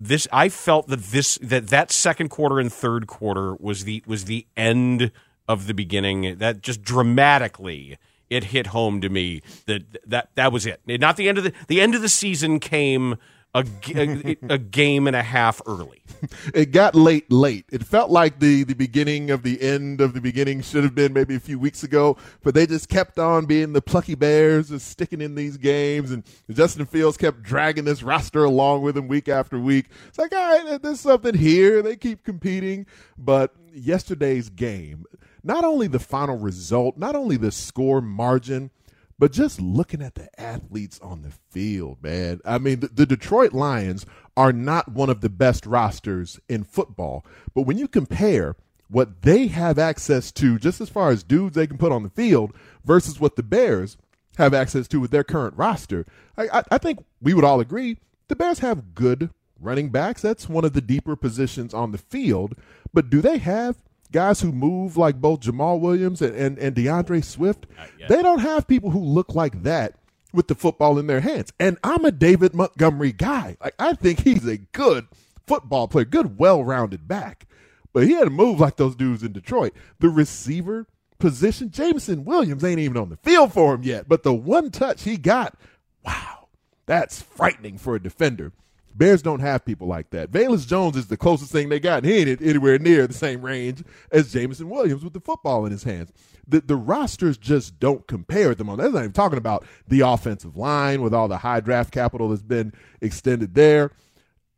This, 0.00 0.26
I 0.32 0.48
felt 0.48 0.88
that 0.88 1.00
this, 1.00 1.38
that 1.38 1.68
that 1.68 1.90
second 1.92 2.28
quarter 2.28 2.58
and 2.58 2.72
third 2.72 3.06
quarter 3.06 3.54
was 3.54 3.84
the 3.84 4.02
was 4.06 4.26
the 4.26 4.46
end 4.56 5.10
of 5.48 5.66
the 5.66 5.72
beginning. 5.72 6.36
That 6.38 6.60
just 6.60 6.82
dramatically 6.82 7.96
it 8.28 8.44
hit 8.44 8.68
home 8.68 9.00
to 9.00 9.08
me 9.08 9.40
that 9.66 9.84
that 10.06 10.30
that 10.34 10.52
was 10.52 10.66
it. 10.66 10.80
Not 10.86 11.16
the 11.16 11.28
end 11.28 11.38
of 11.38 11.44
the 11.44 11.52
the 11.68 11.80
end 11.80 11.94
of 11.94 12.02
the 12.02 12.08
season 12.08 12.60
came 12.60 13.16
a, 13.56 13.64
a, 13.94 14.36
a 14.50 14.58
game 14.58 15.06
and 15.06 15.16
a 15.16 15.22
half 15.22 15.62
early. 15.66 16.02
it 16.54 16.72
got 16.72 16.94
late 16.94 17.30
late. 17.32 17.64
It 17.70 17.84
felt 17.84 18.10
like 18.10 18.40
the 18.40 18.64
the 18.64 18.74
beginning 18.74 19.30
of 19.30 19.42
the 19.42 19.60
end 19.62 20.00
of 20.00 20.12
the 20.12 20.20
beginning 20.20 20.60
should 20.62 20.84
have 20.84 20.94
been 20.94 21.12
maybe 21.12 21.34
a 21.34 21.40
few 21.40 21.58
weeks 21.58 21.82
ago 21.82 22.16
but 22.42 22.54
they 22.54 22.66
just 22.66 22.88
kept 22.88 23.18
on 23.18 23.46
being 23.46 23.72
the 23.72 23.82
plucky 23.82 24.14
bears 24.14 24.70
and 24.70 24.80
sticking 24.80 25.20
in 25.20 25.34
these 25.34 25.56
games 25.56 26.10
and 26.10 26.24
justin 26.50 26.84
fields 26.86 27.16
kept 27.16 27.42
dragging 27.42 27.84
this 27.84 28.02
roster 28.02 28.44
along 28.44 28.82
with 28.82 28.96
him 28.96 29.08
week 29.08 29.28
after 29.28 29.58
week. 29.58 29.86
It's 30.08 30.18
like 30.18 30.32
all 30.32 30.64
right 30.64 30.82
there's 30.82 31.00
something 31.00 31.34
here. 31.34 31.82
They 31.82 31.96
keep 31.96 32.24
competing. 32.24 32.86
But 33.18 33.54
yesterday's 33.72 34.48
game 34.50 35.04
not 35.42 35.64
only 35.64 35.86
the 35.86 35.98
final 35.98 36.36
result 36.36 36.96
not 36.96 37.14
only 37.14 37.36
the 37.36 37.52
score 37.52 38.00
margin 38.00 38.70
but 39.18 39.32
just 39.32 39.60
looking 39.60 40.02
at 40.02 40.14
the 40.14 40.28
athletes 40.40 40.98
on 41.00 41.22
the 41.22 41.30
field, 41.50 42.02
man. 42.02 42.40
I 42.44 42.58
mean, 42.58 42.80
the, 42.80 42.88
the 42.88 43.06
Detroit 43.06 43.52
Lions 43.52 44.04
are 44.36 44.52
not 44.52 44.92
one 44.92 45.08
of 45.08 45.20
the 45.20 45.30
best 45.30 45.64
rosters 45.64 46.38
in 46.48 46.64
football. 46.64 47.24
But 47.54 47.62
when 47.62 47.78
you 47.78 47.88
compare 47.88 48.56
what 48.88 49.22
they 49.22 49.46
have 49.46 49.78
access 49.78 50.30
to, 50.32 50.58
just 50.58 50.80
as 50.80 50.90
far 50.90 51.10
as 51.10 51.22
dudes 51.22 51.54
they 51.54 51.66
can 51.66 51.78
put 51.78 51.92
on 51.92 52.02
the 52.02 52.10
field, 52.10 52.52
versus 52.84 53.18
what 53.18 53.36
the 53.36 53.42
Bears 53.42 53.96
have 54.36 54.52
access 54.52 54.86
to 54.88 55.00
with 55.00 55.10
their 55.10 55.24
current 55.24 55.56
roster, 55.56 56.04
I, 56.36 56.48
I, 56.52 56.62
I 56.72 56.78
think 56.78 56.98
we 57.22 57.32
would 57.32 57.44
all 57.44 57.60
agree 57.60 57.98
the 58.28 58.36
Bears 58.36 58.58
have 58.58 58.94
good 58.94 59.30
running 59.58 59.88
backs. 59.88 60.20
That's 60.20 60.48
one 60.48 60.64
of 60.64 60.74
the 60.74 60.80
deeper 60.80 61.16
positions 61.16 61.72
on 61.72 61.92
the 61.92 61.98
field. 61.98 62.54
But 62.92 63.08
do 63.08 63.22
they 63.22 63.38
have 63.38 63.76
guys 64.12 64.40
who 64.40 64.52
move 64.52 64.96
like 64.96 65.20
both 65.20 65.40
Jamaal 65.40 65.80
Williams 65.80 66.22
and, 66.22 66.34
and, 66.34 66.58
and 66.58 66.74
D'Andre 66.74 67.20
Swift? 67.20 67.66
They 68.08 68.22
don't 68.22 68.40
have 68.40 68.66
people 68.68 68.90
who 68.90 69.00
look 69.00 69.34
like 69.34 69.62
that 69.62 69.94
with 70.32 70.48
the 70.48 70.54
football 70.54 70.98
in 70.98 71.06
their 71.06 71.20
hands. 71.20 71.52
And 71.58 71.78
I'm 71.82 72.04
a 72.04 72.12
David 72.12 72.54
Montgomery 72.54 73.12
guy. 73.12 73.56
Like 73.62 73.74
I 73.78 73.94
think 73.94 74.20
he's 74.20 74.46
a 74.46 74.58
good 74.58 75.06
football 75.46 75.88
player, 75.88 76.04
good, 76.04 76.38
well-rounded 76.38 77.08
back. 77.08 77.46
But 77.92 78.04
he 78.04 78.12
had 78.12 78.24
to 78.24 78.30
move 78.30 78.60
like 78.60 78.76
those 78.76 78.94
dudes 78.94 79.22
in 79.22 79.32
Detroit. 79.32 79.72
The 80.00 80.10
receiver 80.10 80.86
position, 81.18 81.70
Jameson 81.70 82.24
Williams 82.24 82.62
ain't 82.62 82.78
even 82.78 82.98
on 82.98 83.08
the 83.08 83.16
field 83.16 83.54
for 83.54 83.74
him 83.74 83.82
yet. 83.82 84.08
But 84.08 84.22
the 84.22 84.34
one 84.34 84.70
touch 84.70 85.04
he 85.04 85.16
got, 85.16 85.58
wow, 86.04 86.48
that's 86.84 87.22
frightening 87.22 87.78
for 87.78 87.94
a 87.94 88.02
defender. 88.02 88.52
Bears 88.96 89.22
don't 89.22 89.40
have 89.40 89.64
people 89.64 89.86
like 89.86 90.10
that. 90.10 90.30
Velus 90.30 90.66
Jones 90.66 90.96
is 90.96 91.08
the 91.08 91.16
closest 91.16 91.52
thing 91.52 91.68
they 91.68 91.80
got, 91.80 91.98
and 91.98 92.06
he 92.06 92.18
ain't 92.18 92.40
anywhere 92.40 92.78
near 92.78 93.06
the 93.06 93.14
same 93.14 93.42
range 93.42 93.82
as 94.10 94.32
Jameson 94.32 94.70
Williams 94.70 95.04
with 95.04 95.12
the 95.12 95.20
football 95.20 95.66
in 95.66 95.72
his 95.72 95.84
hands. 95.84 96.12
The, 96.48 96.60
the 96.60 96.76
rosters 96.76 97.36
just 97.36 97.78
don't 97.78 98.06
compare 98.06 98.50
at 98.50 98.58
the 98.58 98.64
moment. 98.64 98.82
That's 98.82 98.94
not 98.94 99.00
even 99.00 99.12
talking 99.12 99.38
about 99.38 99.66
the 99.86 100.00
offensive 100.00 100.56
line 100.56 101.02
with 101.02 101.12
all 101.12 101.28
the 101.28 101.38
high 101.38 101.60
draft 101.60 101.92
capital 101.92 102.30
that's 102.30 102.42
been 102.42 102.72
extended 103.00 103.54
there. 103.54 103.90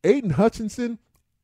Aidan 0.05 0.31
Hutchinson 0.31 0.99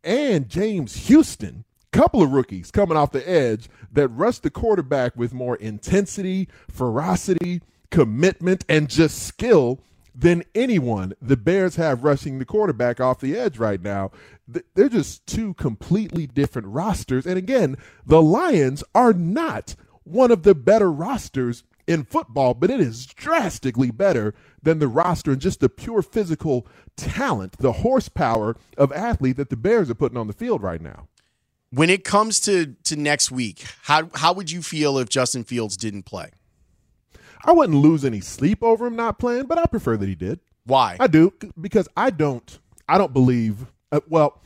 and 0.04 0.48
James 0.48 1.08
Houston, 1.08 1.64
couple 1.94 2.22
of 2.22 2.32
rookies 2.32 2.72
coming 2.72 2.96
off 2.96 3.12
the 3.12 3.28
edge 3.28 3.68
that 3.92 4.08
rush 4.08 4.40
the 4.40 4.50
quarterback 4.50 5.16
with 5.16 5.32
more 5.32 5.56
intensity, 5.56 6.48
ferocity, 6.68 7.62
commitment, 7.90 8.64
and 8.68 8.90
just 8.90 9.22
skill 9.22 9.80
than 10.14 10.44
anyone 10.54 11.14
the 11.20 11.36
Bears 11.36 11.76
have 11.76 12.04
rushing 12.04 12.38
the 12.38 12.44
quarterback 12.44 13.00
off 13.00 13.20
the 13.20 13.36
edge 13.36 13.58
right 13.58 13.82
now. 13.82 14.10
They're 14.46 14.88
just 14.88 15.26
two 15.26 15.54
completely 15.54 16.26
different 16.26 16.68
rosters. 16.68 17.26
And 17.26 17.36
again, 17.36 17.76
the 18.06 18.22
Lions 18.22 18.84
are 18.94 19.12
not 19.12 19.74
one 20.04 20.30
of 20.30 20.42
the 20.42 20.54
better 20.54 20.92
rosters 20.92 21.64
in 21.86 22.04
football, 22.04 22.54
but 22.54 22.70
it 22.70 22.80
is 22.80 23.06
drastically 23.06 23.90
better 23.90 24.34
than 24.62 24.78
the 24.78 24.88
roster 24.88 25.32
and 25.32 25.40
just 25.40 25.60
the 25.60 25.68
pure 25.68 26.02
physical 26.02 26.66
talent, 26.96 27.58
the 27.58 27.72
horsepower 27.72 28.56
of 28.78 28.92
athlete 28.92 29.36
that 29.36 29.50
the 29.50 29.56
Bears 29.56 29.90
are 29.90 29.94
putting 29.94 30.18
on 30.18 30.26
the 30.26 30.32
field 30.32 30.62
right 30.62 30.80
now. 30.80 31.08
When 31.70 31.90
it 31.90 32.04
comes 32.04 32.38
to 32.40 32.76
to 32.84 32.94
next 32.94 33.32
week, 33.32 33.64
how 33.82 34.08
how 34.14 34.32
would 34.32 34.50
you 34.50 34.62
feel 34.62 34.96
if 34.98 35.08
Justin 35.08 35.42
Fields 35.42 35.76
didn't 35.76 36.04
play? 36.04 36.30
I 37.44 37.52
wouldn't 37.52 37.78
lose 37.78 38.04
any 38.04 38.20
sleep 38.20 38.62
over 38.62 38.86
him 38.86 38.96
not 38.96 39.18
playing, 39.18 39.46
but 39.46 39.58
I 39.58 39.66
prefer 39.66 39.96
that 39.96 40.08
he 40.08 40.14
did. 40.14 40.40
Why? 40.64 40.96
I 40.98 41.06
do 41.06 41.32
because 41.60 41.88
I 41.96 42.10
don't. 42.10 42.58
I 42.88 42.98
don't 42.98 43.12
believe. 43.12 43.66
Uh, 43.92 44.00
well, 44.08 44.40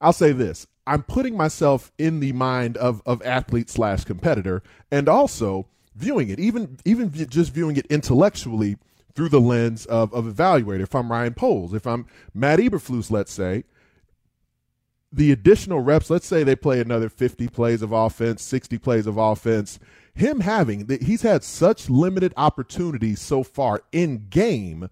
I'll 0.00 0.12
say 0.12 0.32
this: 0.32 0.66
I'm 0.86 1.02
putting 1.02 1.36
myself 1.36 1.92
in 1.98 2.20
the 2.20 2.32
mind 2.32 2.76
of 2.76 3.02
of 3.06 3.22
athlete 3.22 3.70
slash 3.70 4.04
competitor, 4.04 4.62
and 4.90 5.08
also 5.08 5.66
viewing 5.96 6.28
it, 6.28 6.38
even 6.38 6.78
even 6.84 7.10
just 7.28 7.52
viewing 7.52 7.76
it 7.76 7.86
intellectually 7.86 8.76
through 9.14 9.30
the 9.30 9.40
lens 9.40 9.86
of 9.86 10.12
of 10.12 10.26
evaluator. 10.26 10.82
If 10.82 10.94
I'm 10.94 11.10
Ryan 11.10 11.34
Poles, 11.34 11.72
if 11.72 11.86
I'm 11.86 12.06
Matt 12.34 12.58
Eberflus, 12.58 13.10
let's 13.10 13.32
say, 13.32 13.64
the 15.10 15.32
additional 15.32 15.80
reps. 15.80 16.10
Let's 16.10 16.26
say 16.26 16.42
they 16.42 16.56
play 16.56 16.80
another 16.80 17.08
50 17.08 17.48
plays 17.48 17.82
of 17.82 17.92
offense, 17.92 18.42
60 18.42 18.78
plays 18.78 19.06
of 19.06 19.16
offense 19.16 19.78
him 20.14 20.40
having 20.40 20.86
that 20.86 21.02
he's 21.02 21.22
had 21.22 21.42
such 21.42 21.88
limited 21.88 22.32
opportunities 22.36 23.20
so 23.20 23.42
far 23.42 23.82
in 23.92 24.26
game 24.28 24.88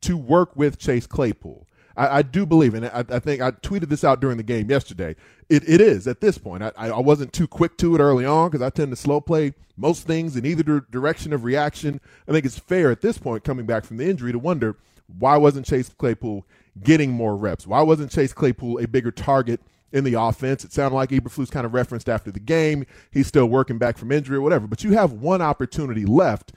to 0.00 0.16
work 0.16 0.56
with 0.56 0.78
Chase 0.78 1.06
Claypool. 1.06 1.66
I, 1.96 2.18
I 2.18 2.22
do 2.22 2.46
believe, 2.46 2.74
and 2.74 2.86
I, 2.86 3.04
I, 3.08 3.18
think 3.18 3.42
I 3.42 3.50
tweeted 3.50 3.88
this 3.88 4.04
out 4.04 4.20
during 4.20 4.36
the 4.36 4.42
game 4.42 4.70
yesterday. 4.70 5.14
It, 5.48 5.68
it 5.68 5.80
is 5.80 6.06
at 6.06 6.20
this 6.20 6.38
point. 6.38 6.62
I, 6.62 6.72
I 6.76 7.00
wasn't 7.00 7.32
too 7.32 7.46
quick 7.46 7.76
to 7.78 7.94
it 7.94 8.00
early 8.00 8.24
on 8.24 8.50
because 8.50 8.62
I 8.62 8.70
tend 8.70 8.90
to 8.90 8.96
slow 8.96 9.20
play 9.20 9.52
most 9.76 10.06
things 10.06 10.36
in 10.36 10.46
either 10.46 10.80
direction 10.90 11.32
of 11.32 11.44
reaction. 11.44 12.00
I 12.26 12.32
think 12.32 12.46
it's 12.46 12.58
fair 12.58 12.90
at 12.90 13.02
this 13.02 13.18
point, 13.18 13.44
coming 13.44 13.66
back 13.66 13.84
from 13.84 13.98
the 13.98 14.08
injury, 14.08 14.32
to 14.32 14.38
wonder 14.38 14.76
why 15.18 15.36
wasn't 15.36 15.66
Chase 15.66 15.90
Claypool 15.90 16.46
getting 16.82 17.10
more 17.10 17.36
reps? 17.36 17.66
Why 17.66 17.82
wasn't 17.82 18.10
Chase 18.10 18.32
Claypool 18.32 18.78
a 18.78 18.86
bigger 18.86 19.10
target 19.10 19.60
in 19.92 20.04
the 20.04 20.14
offense. 20.14 20.64
It 20.64 20.72
sounded 20.72 20.96
like 20.96 21.10
Eberflus 21.10 21.50
kind 21.50 21.66
of 21.66 21.74
referenced 21.74 22.08
after 22.08 22.30
the 22.30 22.40
game. 22.40 22.86
He's 23.10 23.26
still 23.26 23.46
working 23.46 23.78
back 23.78 23.98
from 23.98 24.10
injury 24.10 24.38
or 24.38 24.40
whatever. 24.40 24.66
But 24.66 24.82
you 24.82 24.92
have 24.92 25.12
one 25.12 25.42
opportunity 25.42 26.04
left 26.04 26.52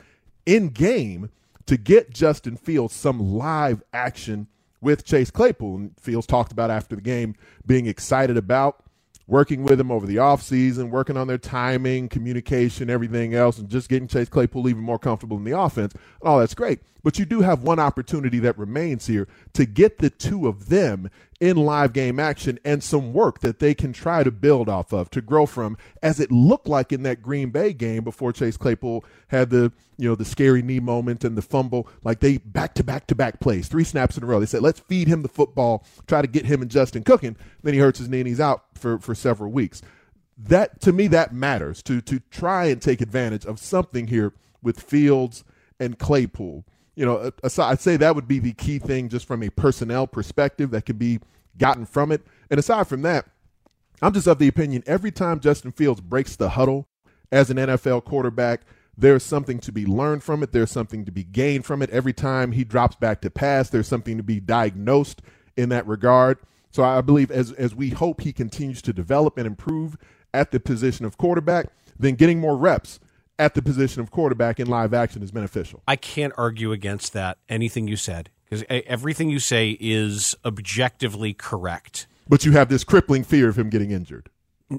in 0.45 0.69
game 0.69 1.29
to 1.65 1.77
get 1.77 2.12
Justin 2.12 2.55
Fields 2.55 2.93
some 2.93 3.19
live 3.19 3.84
action 3.93 4.48
with 4.81 5.05
Chase 5.05 5.31
Claypool. 5.31 5.75
And 5.75 6.00
Fields 6.00 6.27
talked 6.27 6.51
about 6.51 6.72
after 6.72 6.95
the 6.95 7.01
game 7.01 7.36
being 7.65 7.86
excited 7.86 8.38
about 8.38 8.85
working 9.27 9.63
with 9.63 9.79
him 9.79 9.91
over 9.91 10.05
the 10.05 10.17
offseason, 10.17 10.89
working 10.89 11.17
on 11.17 11.27
their 11.27 11.38
timing, 11.38 12.08
communication, 12.10 12.89
everything 12.89 13.34
else, 13.34 13.58
and 13.58 13.70
just 13.70 13.89
getting 13.89 14.08
Chase 14.08 14.29
Claypool 14.29 14.70
even 14.70 14.84
more 14.84 15.00
comfortable 15.00 15.38
in 15.38 15.44
the 15.44 15.58
offense. 15.58 15.94
All 16.22 16.39
that's 16.39 16.53
great. 16.53 16.79
But 17.03 17.20
you 17.20 17.25
do 17.25 17.41
have 17.41 17.62
one 17.62 17.79
opportunity 17.79 18.39
that 18.39 18.58
remains 18.58 19.05
here 19.05 19.27
to 19.53 19.65
get 19.65 20.00
the 20.00 20.10
two 20.10 20.48
of 20.48 20.70
them 20.70 21.10
in 21.39 21.58
live 21.58 21.92
game 21.92 22.20
action 22.20 22.58
and 22.63 22.82
some 22.82 23.12
work 23.12 23.39
that 23.39 23.60
they 23.60 23.74
can 23.74 23.92
try 23.92 24.24
to 24.24 24.32
build 24.32 24.70
off 24.70 24.94
of 24.94 25.10
to 25.10 25.22
grow 25.22 25.46
from 25.46 25.77
as 26.01 26.20
it 26.20 26.32
looked 26.32 26.68
like 26.68 26.94
in 26.94 27.04
that 27.04 27.22
Green 27.22 27.50
Bay 27.50 27.74
game 27.74 28.04
before 28.04 28.32
Chase 28.32 28.58
Claypool 28.58 29.04
had 29.27 29.50
the 29.50 29.72
you 29.98 30.08
know 30.08 30.15
the 30.15 30.25
scary 30.25 30.62
knee 30.62 30.80
moment 30.80 31.24
and 31.24 31.38
the 31.38 31.42
fumble. 31.42 31.88
Like 32.04 32.20
they 32.20 32.38
back 32.38 32.74
to 32.75 32.84
back 32.84 33.08
to 33.08 33.15
back 33.15 33.39
plays 33.39 33.68
three 33.68 33.84
snaps 33.84 34.18
in 34.18 34.24
a 34.24 34.25
row. 34.25 34.39
They 34.39 34.46
said 34.46 34.62
let's 34.62 34.80
feed 34.80 35.08
him 35.08 35.22
the 35.22 35.27
football 35.27 35.86
try 36.08 36.22
to 36.22 36.27
get 36.27 36.46
him 36.46 36.62
and 36.62 36.72
Justin 36.72 37.04
cooking. 37.04 37.36
Then 37.63 37.74
he 37.74 37.80
hurts 37.80 38.00
his 38.00 38.10
knee 38.10 38.22
and 38.22 38.27
he's 38.27 38.39
out 38.39 38.63
for 38.74 38.98
for 39.00 39.13
several 39.13 39.51
weeks. 39.51 39.82
That 40.38 40.80
to 40.82 40.94
me 40.94 41.08
that 41.08 41.34
matters 41.34 41.84
to 41.84 42.01
to 42.01 42.20
try 42.32 42.65
and 42.65 42.82
take 42.82 43.01
advantage 43.01 43.46
of 43.46 43.60
something 43.60 44.08
here 44.08 44.34
with 44.62 44.80
Fields 44.80 45.44
and 45.80 46.00
Claypool 46.00 46.65
you 46.95 47.05
know, 47.05 47.31
aside, 47.43 47.71
I'd 47.71 47.81
say 47.81 47.97
that 47.97 48.15
would 48.15 48.27
be 48.27 48.39
the 48.39 48.53
key 48.53 48.79
thing 48.79 49.09
just 49.09 49.27
from 49.27 49.43
a 49.43 49.49
personnel 49.49 50.07
perspective 50.07 50.71
that 50.71 50.85
could 50.85 50.99
be 50.99 51.19
gotten 51.57 51.85
from 51.85 52.11
it. 52.11 52.21
And 52.49 52.59
aside 52.59 52.87
from 52.87 53.01
that, 53.03 53.25
I'm 54.01 54.13
just 54.13 54.27
of 54.27 54.39
the 54.39 54.47
opinion 54.47 54.83
every 54.85 55.11
time 55.11 55.39
Justin 55.39 55.71
Fields 55.71 56.01
breaks 56.01 56.35
the 56.35 56.49
huddle 56.49 56.87
as 57.31 57.49
an 57.49 57.57
NFL 57.57 58.05
quarterback, 58.05 58.61
there's 58.97 59.23
something 59.23 59.59
to 59.59 59.71
be 59.71 59.85
learned 59.85 60.23
from 60.23 60.41
it. 60.41 60.51
There's 60.51 60.71
something 60.71 61.05
to 61.05 61.11
be 61.11 61.23
gained 61.23 61.65
from 61.65 61.81
it. 61.81 61.89
Every 61.89 62.13
time 62.13 62.53
he 62.53 62.63
drops 62.63 62.95
back 62.95 63.21
to 63.21 63.29
pass, 63.29 63.69
there's 63.69 63.87
something 63.87 64.17
to 64.17 64.23
be 64.23 64.39
diagnosed 64.39 65.21
in 65.57 65.69
that 65.69 65.85
regard. 65.87 66.37
So 66.71 66.83
I 66.83 67.01
believe 67.01 67.31
as 67.31 67.51
as 67.53 67.73
we 67.75 67.89
hope 67.89 68.21
he 68.21 68.33
continues 68.33 68.81
to 68.83 68.93
develop 68.93 69.37
and 69.37 69.47
improve 69.47 69.97
at 70.33 70.51
the 70.51 70.59
position 70.59 71.05
of 71.05 71.17
quarterback, 71.17 71.67
then 71.97 72.15
getting 72.15 72.39
more 72.39 72.57
reps 72.57 72.99
at 73.39 73.54
the 73.54 73.62
position 73.62 74.01
of 74.01 74.12
quarterback 74.12 74.60
in 74.60 74.68
live 74.68 74.94
action 74.94 75.22
is 75.24 75.32
beneficial. 75.32 75.84
I 75.88 75.96
can't 75.96 76.34
argue 76.38 76.72
against 76.72 77.13
that. 77.13 77.38
Anything 77.50 77.88
you 77.88 77.96
said, 77.98 78.30
because 78.50 78.63
everything 78.70 79.30
you 79.30 79.39
say 79.39 79.77
is 79.80 80.36
objectively 80.46 81.34
correct. 81.34 82.08
But 82.27 82.46
you 82.46 82.54
have 82.54 82.70
this 82.70 82.84
crippling 82.84 83.24
fear 83.24 83.50
of 83.50 83.58
him 83.58 83.70
getting 83.70 83.92
injured. 83.92 84.30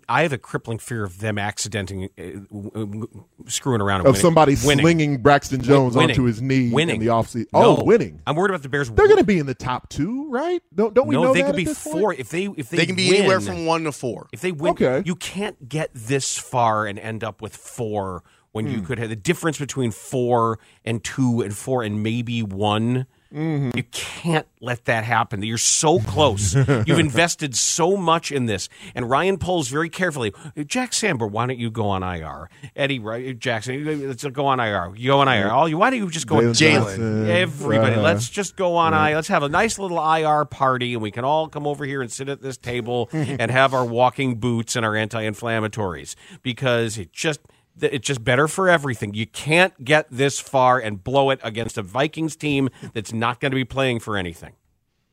I 0.08 0.22
have 0.22 0.32
a 0.32 0.38
crippling 0.38 0.78
fear 0.78 1.04
of 1.04 1.20
them 1.20 1.38
accidenting, 1.38 2.08
uh, 2.18 3.48
screwing 3.48 3.80
around. 3.80 4.00
of 4.00 4.06
winning. 4.06 4.20
somebody 4.20 4.56
winning. 4.64 4.82
slinging 4.82 5.18
Braxton 5.18 5.60
Jones 5.62 5.94
winning. 5.94 6.10
onto 6.10 6.24
his 6.24 6.42
knee 6.42 6.70
winning. 6.72 6.96
in 6.96 7.00
the 7.00 7.06
offseason. 7.06 7.46
No. 7.52 7.76
Oh, 7.78 7.84
winning! 7.84 8.20
I'm 8.26 8.34
worried 8.34 8.50
about 8.50 8.62
the 8.64 8.68
Bears. 8.68 8.90
They're 8.90 9.06
going 9.06 9.18
to 9.18 9.24
be 9.24 9.38
in 9.38 9.46
the 9.46 9.54
top 9.54 9.88
two, 9.88 10.28
right? 10.28 10.60
Don't 10.74 10.92
don't 10.92 11.06
we 11.06 11.14
no, 11.14 11.22
know 11.22 11.32
they 11.34 11.44
could 11.44 11.54
be 11.54 11.66
four 11.66 12.00
point? 12.10 12.18
if 12.18 12.30
they 12.30 12.46
if 12.56 12.68
they 12.68 12.78
They 12.78 12.86
can 12.86 12.96
be 12.96 13.10
win, 13.10 13.18
anywhere 13.20 13.40
from 13.40 13.64
one 13.64 13.84
to 13.84 13.92
four. 13.92 14.26
If 14.32 14.40
they 14.40 14.50
win, 14.50 14.72
Okay. 14.72 15.02
you 15.06 15.14
can't 15.14 15.68
get 15.68 15.90
this 15.94 16.36
far 16.36 16.86
and 16.86 16.98
end 16.98 17.22
up 17.22 17.40
with 17.40 17.54
four 17.54 18.24
when 18.52 18.66
you 18.66 18.78
Hmm. 18.78 18.84
could 18.84 18.98
have 18.98 19.08
the 19.08 19.16
difference 19.16 19.58
between 19.58 19.90
four 19.90 20.58
and 20.84 21.02
two 21.04 21.40
and 21.42 21.56
four 21.56 21.82
and 21.82 22.02
maybe 22.02 22.42
one. 22.42 23.06
Mm-hmm. 23.34 23.76
You 23.76 23.82
can't 23.90 24.46
let 24.60 24.84
that 24.84 25.02
happen. 25.04 25.42
You're 25.42 25.58
so 25.58 25.98
close. 25.98 26.54
You've 26.86 27.00
invested 27.00 27.56
so 27.56 27.96
much 27.96 28.30
in 28.30 28.46
this. 28.46 28.68
And 28.94 29.10
Ryan 29.10 29.36
Poles 29.36 29.68
very 29.68 29.90
carefully. 29.90 30.32
Jack 30.64 30.92
Sanborn, 30.94 31.32
why 31.32 31.46
don't 31.46 31.58
you 31.58 31.68
go 31.70 31.88
on 31.88 32.04
IR? 32.04 32.48
Eddie 32.76 33.00
right, 33.00 33.36
Jackson, 33.38 34.06
let's 34.06 34.24
go 34.24 34.46
on 34.46 34.60
IR. 34.60 34.94
You 34.96 35.08
go 35.08 35.18
on 35.20 35.28
IR. 35.28 35.50
All 35.50 35.68
you, 35.68 35.76
why 35.76 35.90
don't 35.90 35.98
you 35.98 36.08
just 36.08 36.28
go 36.28 36.36
on 36.36 36.44
Jalen 36.54 37.28
Everybody, 37.28 37.96
Uh, 37.96 38.00
let's 38.00 38.30
just 38.30 38.56
go 38.56 38.76
on 38.76 38.94
IR. 38.94 39.16
Let's 39.16 39.28
have 39.28 39.42
a 39.42 39.48
nice 39.48 39.76
little 39.78 39.98
IR 39.98 40.44
party, 40.44 40.94
and 40.94 41.02
we 41.02 41.10
can 41.10 41.24
all 41.24 41.48
come 41.48 41.66
over 41.66 41.84
here 41.84 42.00
and 42.02 42.10
sit 42.10 42.28
at 42.28 42.40
this 42.42 42.56
table 42.56 43.10
and 43.12 43.50
have 43.50 43.74
our 43.74 43.84
walking 43.84 44.36
boots 44.36 44.76
and 44.76 44.86
our 44.86 44.94
anti-inflammatories 44.94 46.14
because 46.42 46.96
it 46.96 47.12
just 47.12 47.40
it's 47.80 48.06
just 48.06 48.24
better 48.24 48.48
for 48.48 48.68
everything. 48.68 49.14
You 49.14 49.26
can't 49.26 49.84
get 49.84 50.06
this 50.10 50.40
far 50.40 50.78
and 50.78 51.02
blow 51.02 51.30
it 51.30 51.40
against 51.42 51.78
a 51.78 51.82
Vikings 51.82 52.36
team 52.36 52.68
that's 52.94 53.12
not 53.12 53.40
going 53.40 53.52
to 53.52 53.56
be 53.56 53.64
playing 53.64 54.00
for 54.00 54.16
anything. 54.16 54.54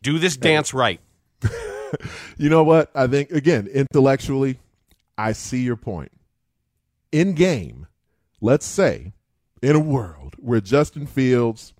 Do 0.02 0.20
this 0.20 0.38
dance 0.38 0.74
right. 0.74 1.00
You 2.38 2.50
know 2.50 2.64
what? 2.64 2.92
I 2.96 3.08
think 3.08 3.32
again, 3.32 3.68
intellectually, 3.68 4.60
I 5.18 5.34
see 5.34 5.62
your 5.62 5.76
point. 5.76 6.12
In 7.12 7.34
game, 7.34 7.88
let's 8.42 8.66
say, 8.66 9.14
in 9.62 9.76
a 9.76 9.80
world 9.80 10.36
where 10.38 10.62
Justin 10.62 11.06
Fields 11.06 11.74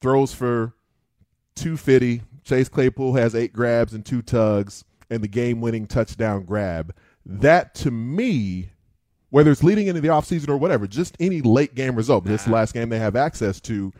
throws 0.00 0.34
for 0.34 0.74
250, 1.56 2.22
Chase 2.44 2.68
Claypool 2.68 3.14
has 3.14 3.34
eight 3.34 3.52
grabs 3.52 3.94
and 3.94 4.04
two 4.04 4.20
tugs, 4.20 4.84
and 5.08 5.22
the 5.22 5.28
game 5.28 5.60
winning 5.60 5.86
touchdown 5.86 6.44
grab, 6.44 6.94
that 7.24 7.74
to 7.76 7.90
me, 7.90 8.70
whether 9.34 9.50
it's 9.50 9.64
leading 9.64 9.88
into 9.88 10.00
the 10.00 10.06
offseason 10.06 10.48
or 10.48 10.56
whatever, 10.56 10.86
just 10.86 11.16
any 11.18 11.40
late 11.40 11.74
game 11.74 11.96
result, 11.96 12.24
this 12.24 12.46
last 12.46 12.72
game 12.72 12.88
they 12.88 13.00
have 13.00 13.16
access 13.16 13.60
to, 13.62 13.92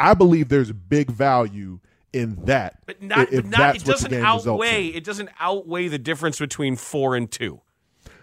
I 0.00 0.14
believe 0.14 0.48
there's 0.48 0.72
big 0.72 1.10
value 1.10 1.78
in 2.14 2.36
that. 2.46 2.78
But 2.86 3.02
not, 3.02 3.30
if 3.34 3.42
but 3.42 3.50
not 3.50 3.76
it 3.76 3.84
doesn't 3.84 4.10
game 4.10 4.22
results 4.22 4.46
in. 4.46 4.52
outweigh 4.52 4.86
it 4.86 5.04
doesn't 5.04 5.28
outweigh 5.38 5.88
the 5.88 5.98
difference 5.98 6.38
between 6.38 6.76
four 6.76 7.14
and 7.14 7.30
two. 7.30 7.60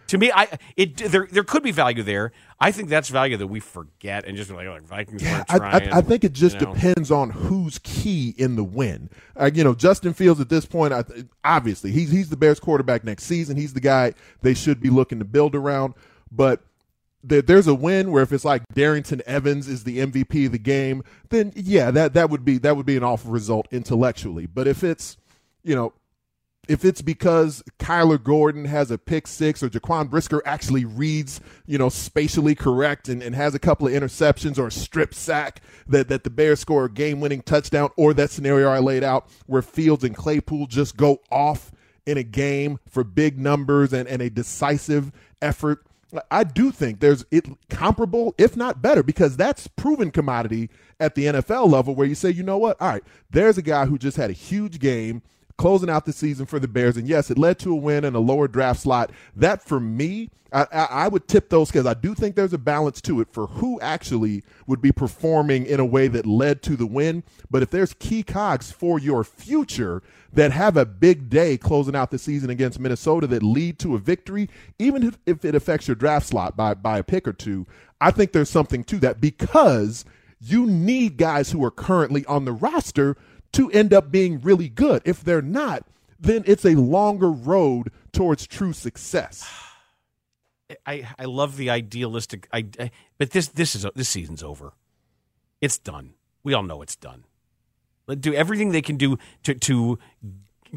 To 0.07 0.17
me, 0.17 0.31
I 0.33 0.47
it 0.75 0.97
there 0.97 1.27
there 1.29 1.43
could 1.43 1.61
be 1.61 1.69
value 1.69 2.01
there. 2.01 2.31
I 2.59 2.71
think 2.71 2.89
that's 2.89 3.09
value 3.09 3.37
that 3.37 3.45
we 3.47 3.59
forget 3.59 4.25
and 4.25 4.35
just 4.35 4.49
be 4.49 4.55
like, 4.55 4.65
oh, 4.65 4.79
Vikings 4.83 5.21
Yeah, 5.21 5.43
I. 5.47 5.57
I, 5.57 5.89
I 5.97 6.01
think 6.01 6.23
it 6.23 6.33
just 6.33 6.59
you 6.59 6.65
know. 6.65 6.73
depends 6.73 7.11
on 7.11 7.29
who's 7.29 7.77
key 7.77 8.33
in 8.39 8.55
the 8.55 8.63
win. 8.63 9.11
Uh, 9.39 9.51
you 9.53 9.63
know, 9.63 9.75
Justin 9.75 10.13
Fields 10.13 10.41
at 10.41 10.49
this 10.49 10.65
point, 10.65 10.93
I, 10.93 11.03
obviously 11.43 11.91
he's 11.91 12.09
he's 12.09 12.29
the 12.29 12.37
Bears 12.37 12.59
quarterback 12.59 13.03
next 13.03 13.25
season. 13.25 13.55
He's 13.55 13.73
the 13.73 13.81
guy 13.81 14.15
they 14.41 14.55
should 14.55 14.81
be 14.81 14.89
looking 14.89 15.19
to 15.19 15.25
build 15.25 15.53
around. 15.53 15.93
But 16.33 16.61
there's 17.23 17.67
a 17.67 17.75
win 17.75 18.11
where 18.11 18.23
if 18.23 18.33
it's 18.33 18.43
like 18.43 18.63
Darrynton 18.73 19.21
Evans 19.21 19.67
is 19.67 19.83
the 19.83 19.99
MVP 19.99 20.47
of 20.47 20.51
the 20.51 20.57
game, 20.57 21.03
then 21.29 21.53
yeah, 21.55 21.91
that 21.91 22.13
that 22.13 22.29
would 22.29 22.43
be 22.43 22.57
that 22.59 22.75
would 22.75 22.85
be 22.85 22.97
an 22.97 23.03
awful 23.03 23.31
result 23.31 23.67
intellectually. 23.71 24.45
But 24.45 24.67
if 24.67 24.83
it's 24.83 25.17
you 25.63 25.75
know 25.75 25.93
if 26.67 26.85
it's 26.85 27.01
because 27.01 27.61
Kyler 27.77 28.21
Gordon 28.21 28.65
has 28.65 28.89
a 28.89 28.97
pick 28.97 29.27
six 29.27 29.61
or 29.61 29.69
Jaquan 29.69 30.09
Brisker 30.09 30.41
actually 30.45 30.85
reads, 30.85 31.41
you 31.65 31.77
know, 31.77 31.89
spatially 31.89 32.55
correct 32.55 33.09
and, 33.09 33.21
and 33.21 33.35
has 33.35 33.53
a 33.53 33.59
couple 33.59 33.85
of 33.85 33.93
interceptions 33.93 34.57
or 34.57 34.67
a 34.67 34.71
strip 34.71 35.13
sack 35.13 35.61
that, 35.87 36.07
that 36.07 36.23
the 36.23 36.29
Bears 36.29 36.61
score 36.61 36.85
a 36.85 36.91
game 36.91 37.19
winning 37.19 37.41
touchdown, 37.41 37.89
or 37.97 38.13
that 38.13 38.29
scenario 38.29 38.69
I 38.69 38.79
laid 38.79 39.03
out 39.03 39.27
where 39.45 39.61
Fields 39.61 40.05
and 40.05 40.15
Claypool 40.15 40.67
just 40.67 40.95
go 40.95 41.19
off 41.29 41.71
in 42.05 42.17
a 42.17 42.23
game 42.23 42.79
for 42.87 43.03
big 43.03 43.37
numbers 43.37 43.91
and, 43.91 44.07
and 44.07 44.21
a 44.21 44.29
decisive 44.29 45.11
effort. 45.41 45.85
I 46.29 46.43
do 46.43 46.72
think 46.72 47.00
there's 47.00 47.25
it 47.32 47.48
comparable, 47.70 48.36
if 48.38 48.55
not 48.55 48.82
better, 48.82 49.03
because 49.03 49.36
that's 49.36 49.67
proven 49.67 50.12
commodity 50.12 50.70
at 51.00 51.15
the 51.15 51.25
NFL 51.25 51.72
level 51.72 51.96
where 51.96 52.08
you 52.08 52.15
say, 52.15 52.29
you 52.29 52.43
know 52.43 52.58
what? 52.58 52.79
All 52.82 52.89
right, 52.89 53.03
there's 53.32 53.58
a 53.58 53.62
guy 53.62 53.86
who 53.86 53.98
just 53.98 54.17
had 54.17 54.29
a 54.29 54.34
huge 54.34 54.79
game 54.79 55.22
closing 55.63 55.89
out 55.89 56.03
the 56.03 56.12
season 56.12 56.46
for 56.46 56.60
the 56.60 56.67
Bears. 56.67 56.98
And 56.98 57.08
yes, 57.08 57.32
it 57.32 57.38
led 57.38 57.58
to 57.60 57.72
a 57.72 57.75
win 57.75 58.03
and 58.03 58.17
a 58.17 58.20
lower 58.20 58.50
draft 58.50 58.82
slot. 58.82 59.12
That 59.34 59.63
for 59.63 59.79
me, 59.79 60.29
I, 60.51 60.65
I, 60.74 61.08
would 61.08 61.29
tip 61.29 61.48
those 61.48 61.70
because 61.70 61.86
I 61.86 61.93
do 61.93 62.13
think 62.13 62.36
there's 62.36 62.51
a 62.51 62.58
balance 62.58 63.00
to 63.03 63.22
it 63.22 63.29
for 63.32 63.48
who 63.48 63.79
actually 63.79 64.43
would 64.67 64.82
be 64.82 64.91
performing 64.91 65.65
in 65.65 65.79
a 65.79 65.86
way 65.86 66.10
that 66.10 66.25
led 66.25 66.63
to 66.63 66.75
the 66.75 66.86
win. 66.86 67.24
But 67.50 67.63
if 67.63 67.70
there's 67.70 67.93
key 67.93 68.24
cogs 68.24 68.74
for 68.74 69.00
your 69.00 69.24
future 69.24 70.03
that 70.34 70.51
have 70.51 70.75
a 70.75 70.86
big 70.86 71.29
day 71.29 71.58
closing 71.58 71.96
out 71.96 72.12
the 72.12 72.20
season 72.20 72.50
against 72.50 72.77
Minnesota 72.77 73.25
that 73.27 73.41
lead 73.41 73.79
to 73.79 73.96
a 73.96 74.00
victory, 74.00 74.50
even 74.79 75.01
if, 75.01 75.17
if 75.25 75.46
it 75.46 75.55
affects 75.55 75.88
your 75.88 75.96
draft 75.96 76.27
slot 76.27 76.58
by, 76.58 76.74
by 76.74 76.98
a 76.98 77.03
pick 77.03 77.25
or 77.25 77.32
two, 77.32 77.65
I 78.01 78.12
think 78.12 78.34
there's 78.34 78.50
something 78.50 78.84
to 78.84 78.98
that 78.98 79.22
because 79.22 80.03
you 80.41 80.65
need 80.65 81.15
guys 81.15 81.51
who 81.51 81.63
are 81.63 81.72
currently 81.72 82.25
on 82.25 82.43
the 82.43 82.51
roster 82.51 83.15
to 83.53 83.72
end 83.72 83.93
up 83.93 84.12
being 84.12 84.39
really 84.41 84.69
good. 84.69 85.01
If 85.05 85.24
they're 85.24 85.41
not, 85.41 85.86
then 86.19 86.43
it's 86.45 86.65
a 86.65 86.75
longer 86.75 87.31
road 87.31 87.91
towards 88.12 88.48
true 88.48 88.74
success. 88.74 89.50
I 90.86 91.07
I 91.19 91.25
love 91.25 91.57
the 91.57 91.69
idealistic. 91.69 92.48
I, 92.51 92.65
I 92.79 92.91
but 93.17 93.31
this 93.31 93.48
this 93.48 93.75
is 93.75 93.86
this 93.95 94.10
season's 94.10 94.41
over. 94.41 94.74
It's 95.62 95.77
done. 95.77 96.13
We 96.43 96.53
all 96.53 96.63
know 96.63 96.81
it's 96.81 96.95
done. 96.95 97.25
Let 98.07 98.22
do 98.22 98.33
everything 98.33 98.72
they 98.72 98.81
can 98.81 98.98
do 98.98 99.17
to 99.43 99.53
to 99.53 100.00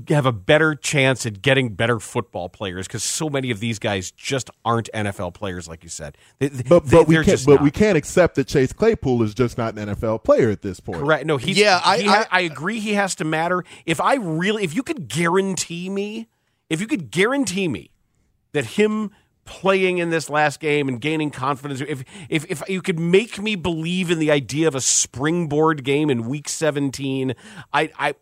have 0.08 0.26
a 0.26 0.32
better 0.32 0.74
chance 0.74 1.24
at 1.24 1.40
getting 1.42 1.70
better 1.74 1.98
football 1.98 2.48
players 2.48 2.86
because 2.86 3.02
so 3.02 3.30
many 3.30 3.50
of 3.50 3.60
these 3.60 3.78
guys 3.78 4.10
just 4.10 4.50
aren't 4.64 4.90
NFL 4.92 5.34
players, 5.34 5.68
like 5.68 5.82
you 5.82 5.88
said. 5.88 6.16
They, 6.38 6.48
But 6.50 6.84
they, 6.86 6.96
but 6.98 7.08
we 7.08 7.14
they're 7.14 7.24
can't 7.24 7.36
just 7.38 7.46
but 7.46 7.62
we 7.62 7.70
can't 7.70 7.96
accept 7.96 8.34
that 8.34 8.46
Chase 8.46 8.72
Claypool 8.72 9.22
is 9.22 9.32
just 9.34 9.56
not 9.56 9.78
an 9.78 9.88
NFL 9.88 10.22
player 10.24 10.50
at 10.50 10.62
this 10.62 10.80
point. 10.80 11.00
Correct. 11.00 11.24
No, 11.26 11.36
he's 11.38 11.56
Yeah, 11.58 11.80
I- 11.84 11.98
he 11.98 12.04
ha- 12.06 12.26
I- 12.30 12.38
I 12.38 12.40
agree. 12.42 12.80
He 12.80 12.94
has 12.94 13.14
to 13.16 13.24
matter. 13.24 13.64
If 13.86 14.00
I 14.00 14.16
really, 14.16 14.64
if 14.64 14.74
you 14.74 14.82
could 14.82 15.08
guarantee 15.08 15.88
me, 15.88 16.28
if 16.68 16.80
you 16.80 16.86
could 16.86 17.10
guarantee 17.10 17.68
me 17.68 17.90
that 18.52 18.64
him 18.64 19.10
playing 19.44 19.98
in 19.98 20.10
this 20.10 20.28
last 20.28 20.58
game 20.60 20.88
and 20.88 21.00
gaining 21.00 21.30
confidence, 21.30 21.80
if 21.80 22.04
if 22.28 22.44
if 22.50 22.62
you 22.68 22.82
could 22.82 22.98
make 22.98 23.40
me 23.40 23.54
believe 23.54 24.10
in 24.10 24.18
the 24.18 24.30
idea 24.30 24.66
of 24.68 24.74
a 24.74 24.80
springboard 24.80 25.84
game 25.84 26.10
in 26.10 26.28
Week 26.28 26.48
17, 26.48 27.34
I 27.72 27.90
I 27.98 28.14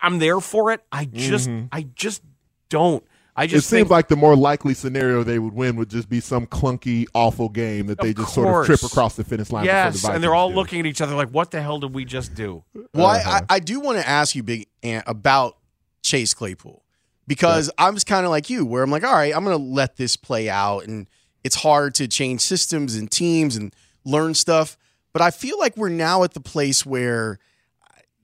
I'm 0.00 0.18
there 0.18 0.40
for 0.40 0.72
it. 0.72 0.82
I 0.92 1.04
just 1.06 1.48
I 1.72 1.86
just 1.94 2.22
don't. 2.68 3.04
I 3.38 3.46
just 3.46 3.52
It 3.52 3.56
just 3.58 3.68
seems 3.70 3.90
like 3.90 4.08
the 4.08 4.16
more 4.16 4.34
likely 4.34 4.72
scenario 4.72 5.22
they 5.22 5.38
would 5.38 5.52
win 5.52 5.76
would 5.76 5.90
just 5.90 6.08
be 6.08 6.20
some 6.20 6.46
clunky, 6.46 7.04
awful 7.12 7.50
game 7.50 7.86
that 7.88 7.98
they 8.00 8.10
Of 8.10 8.16
just 8.16 8.32
sort 8.34 8.48
of 8.48 8.64
trip 8.66 8.82
across 8.82 9.14
the 9.16 9.24
finish 9.24 9.50
line. 9.50 9.64
before 9.64 9.74
the 9.90 9.98
yes, 9.98 10.04
and 10.08 10.24
they're 10.24 10.34
all 10.34 10.48
do. 10.48 10.54
looking 10.54 10.80
at 10.80 10.86
each 10.86 11.02
other 11.02 11.14
like, 11.14 11.28
"What 11.28 11.50
the 11.50 11.60
hell 11.60 11.78
did 11.78 11.94
we 11.94 12.06
just 12.06 12.34
do?" 12.34 12.64
Well, 12.94 13.06
Uh-huh. 13.06 13.30
I, 13.30 13.54
I, 13.54 13.56
I 13.56 13.58
do 13.58 13.78
want 13.80 13.98
to 13.98 14.08
ask 14.08 14.34
you, 14.34 14.42
Big 14.42 14.68
Ant, 14.82 15.04
about 15.06 15.58
Chase 16.02 16.32
Claypool 16.32 16.82
because 17.26 17.70
I 17.76 17.90
was 17.90 18.04
kind 18.04 18.24
of 18.24 18.30
like 18.30 18.48
you, 18.48 18.64
where 18.64 18.82
I'm 18.82 18.90
like, 18.90 19.04
all 19.04 19.12
right, 19.12 19.34
I'm 19.36 19.44
going 19.44 19.56
to 19.58 19.62
let 19.62 19.96
this 19.96 20.16
play 20.16 20.48
out, 20.48 20.86
and 20.86 21.06
it's 21.44 21.56
hard 21.56 21.94
to 21.96 22.08
change 22.08 22.40
systems 22.40 22.94
and 22.94 23.10
teams 23.10 23.54
and 23.56 23.74
learn 24.04 24.32
stuff. 24.32 24.78
But 25.12 25.20
I 25.20 25.30
feel 25.30 25.58
like 25.58 25.76
we're 25.76 25.88
now 25.90 26.22
at 26.24 26.32
the 26.32 26.40
place 26.40 26.86
where 26.86 27.38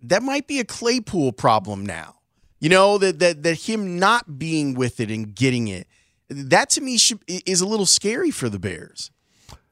that 0.02 0.22
might 0.22 0.46
be 0.46 0.58
a 0.60 0.64
Claypool 0.64 1.32
problem 1.32 1.86
now. 1.86 2.16
You 2.60 2.68
know 2.68 2.98
that 2.98 3.18
that 3.18 3.42
that 3.42 3.62
him 3.62 3.98
not 3.98 4.38
being 4.38 4.74
with 4.74 5.00
it 5.00 5.10
and 5.10 5.34
getting 5.34 5.68
it, 5.68 5.86
that 6.28 6.70
to 6.70 6.80
me 6.80 6.96
should, 6.96 7.20
is 7.26 7.60
a 7.60 7.66
little 7.66 7.86
scary 7.86 8.30
for 8.30 8.48
the 8.48 8.58
Bears. 8.58 9.10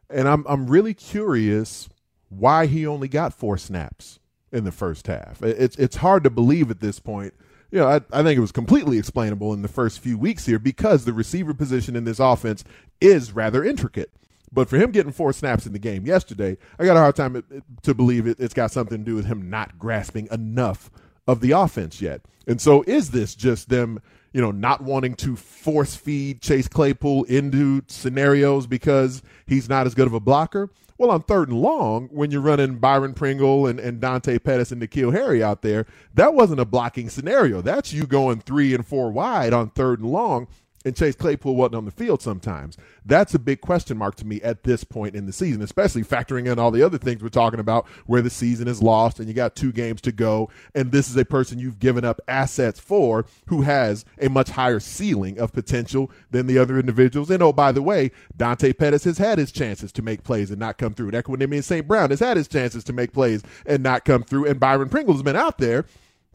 And 0.08 0.28
I'm 0.28 0.44
I'm 0.48 0.66
really 0.66 0.94
curious 0.94 1.88
why 2.28 2.66
he 2.66 2.86
only 2.86 3.08
got 3.08 3.32
four 3.32 3.58
snaps 3.58 4.18
in 4.52 4.64
the 4.64 4.72
first 4.72 5.06
half. 5.06 5.42
It's 5.42 5.76
it's 5.76 5.96
hard 5.96 6.24
to 6.24 6.30
believe 6.30 6.70
at 6.70 6.80
this 6.80 6.98
point. 6.98 7.34
You 7.70 7.78
know, 7.78 7.86
I, 7.86 8.00
I 8.12 8.24
think 8.24 8.36
it 8.36 8.40
was 8.40 8.50
completely 8.50 8.98
explainable 8.98 9.52
in 9.54 9.62
the 9.62 9.68
first 9.68 10.00
few 10.00 10.18
weeks 10.18 10.46
here 10.46 10.58
because 10.58 11.04
the 11.04 11.12
receiver 11.12 11.54
position 11.54 11.94
in 11.94 12.02
this 12.02 12.18
offense 12.18 12.64
is 13.00 13.32
rather 13.32 13.62
intricate. 13.62 14.10
But 14.52 14.68
for 14.68 14.76
him 14.76 14.90
getting 14.90 15.12
four 15.12 15.32
snaps 15.32 15.66
in 15.66 15.72
the 15.72 15.78
game 15.78 16.06
yesterday, 16.06 16.56
I 16.78 16.84
got 16.84 16.96
a 16.96 17.00
hard 17.00 17.16
time 17.16 17.36
it- 17.36 17.44
it- 17.50 17.62
to 17.82 17.94
believe 17.94 18.26
it, 18.26 18.38
it's 18.40 18.54
got 18.54 18.72
something 18.72 18.98
to 18.98 19.04
do 19.04 19.14
with 19.14 19.26
him 19.26 19.48
not 19.48 19.78
grasping 19.78 20.28
enough 20.30 20.90
of 21.26 21.40
the 21.40 21.52
offense 21.52 22.00
yet. 22.02 22.22
And 22.46 22.60
so 22.60 22.82
is 22.86 23.10
this 23.10 23.34
just 23.34 23.68
them, 23.68 24.00
you 24.32 24.40
know, 24.40 24.50
not 24.50 24.82
wanting 24.82 25.14
to 25.16 25.36
force 25.36 25.94
feed 25.94 26.40
Chase 26.40 26.66
Claypool 26.66 27.24
into 27.24 27.82
scenarios 27.86 28.66
because 28.66 29.22
he's 29.46 29.68
not 29.68 29.86
as 29.86 29.94
good 29.94 30.06
of 30.08 30.14
a 30.14 30.20
blocker? 30.20 30.68
Well, 30.98 31.10
on 31.10 31.22
third 31.22 31.48
and 31.48 31.60
long, 31.60 32.08
when 32.10 32.30
you're 32.30 32.40
running 32.42 32.76
Byron 32.78 33.14
Pringle 33.14 33.66
and, 33.66 33.78
and 33.80 34.00
Dante 34.00 34.38
Pettis 34.38 34.70
and 34.72 34.82
N'Keal 34.82 35.12
Harry 35.12 35.42
out 35.42 35.62
there, 35.62 35.86
that 36.14 36.34
wasn't 36.34 36.60
a 36.60 36.66
blocking 36.66 37.08
scenario. 37.08 37.62
That's 37.62 37.92
you 37.92 38.06
going 38.06 38.40
three 38.40 38.74
and 38.74 38.84
four 38.86 39.10
wide 39.10 39.52
on 39.54 39.70
third 39.70 40.00
and 40.00 40.10
long 40.10 40.46
and 40.84 40.96
Chase 40.96 41.14
Claypool 41.14 41.56
wasn't 41.56 41.76
on 41.76 41.84
the 41.84 41.90
field 41.90 42.22
sometimes. 42.22 42.76
That's 43.04 43.34
a 43.34 43.38
big 43.38 43.60
question 43.60 43.98
mark 43.98 44.14
to 44.16 44.26
me 44.26 44.40
at 44.42 44.64
this 44.64 44.84
point 44.84 45.14
in 45.14 45.26
the 45.26 45.32
season, 45.32 45.62
especially 45.62 46.02
factoring 46.02 46.50
in 46.50 46.58
all 46.58 46.70
the 46.70 46.82
other 46.82 46.98
things 46.98 47.22
we're 47.22 47.28
talking 47.28 47.60
about 47.60 47.86
where 48.06 48.22
the 48.22 48.30
season 48.30 48.66
is 48.66 48.82
lost 48.82 49.18
and 49.18 49.28
you 49.28 49.34
got 49.34 49.54
two 49.54 49.72
games 49.72 50.00
to 50.02 50.12
go. 50.12 50.48
And 50.74 50.90
this 50.90 51.10
is 51.10 51.16
a 51.16 51.24
person 51.24 51.58
you've 51.58 51.78
given 51.78 52.04
up 52.04 52.20
assets 52.28 52.80
for 52.80 53.26
who 53.46 53.62
has 53.62 54.04
a 54.20 54.28
much 54.28 54.50
higher 54.50 54.80
ceiling 54.80 55.38
of 55.38 55.52
potential 55.52 56.10
than 56.30 56.46
the 56.46 56.58
other 56.58 56.78
individuals. 56.78 57.30
And 57.30 57.42
oh, 57.42 57.52
by 57.52 57.72
the 57.72 57.82
way, 57.82 58.10
Dante 58.36 58.72
Pettis 58.72 59.04
has 59.04 59.18
had 59.18 59.38
his 59.38 59.52
chances 59.52 59.92
to 59.92 60.02
make 60.02 60.24
plays 60.24 60.50
and 60.50 60.58
not 60.58 60.78
come 60.78 60.94
through. 60.94 61.10
And 61.10 61.24
Equanimeous 61.24 61.64
St. 61.64 61.86
Brown 61.86 62.10
has 62.10 62.20
had 62.20 62.36
his 62.36 62.48
chances 62.48 62.84
to 62.84 62.92
make 62.92 63.12
plays 63.12 63.42
and 63.66 63.82
not 63.82 64.04
come 64.04 64.22
through. 64.22 64.46
And 64.46 64.58
Byron 64.58 64.88
Pringle 64.88 65.14
has 65.14 65.22
been 65.22 65.36
out 65.36 65.58
there 65.58 65.84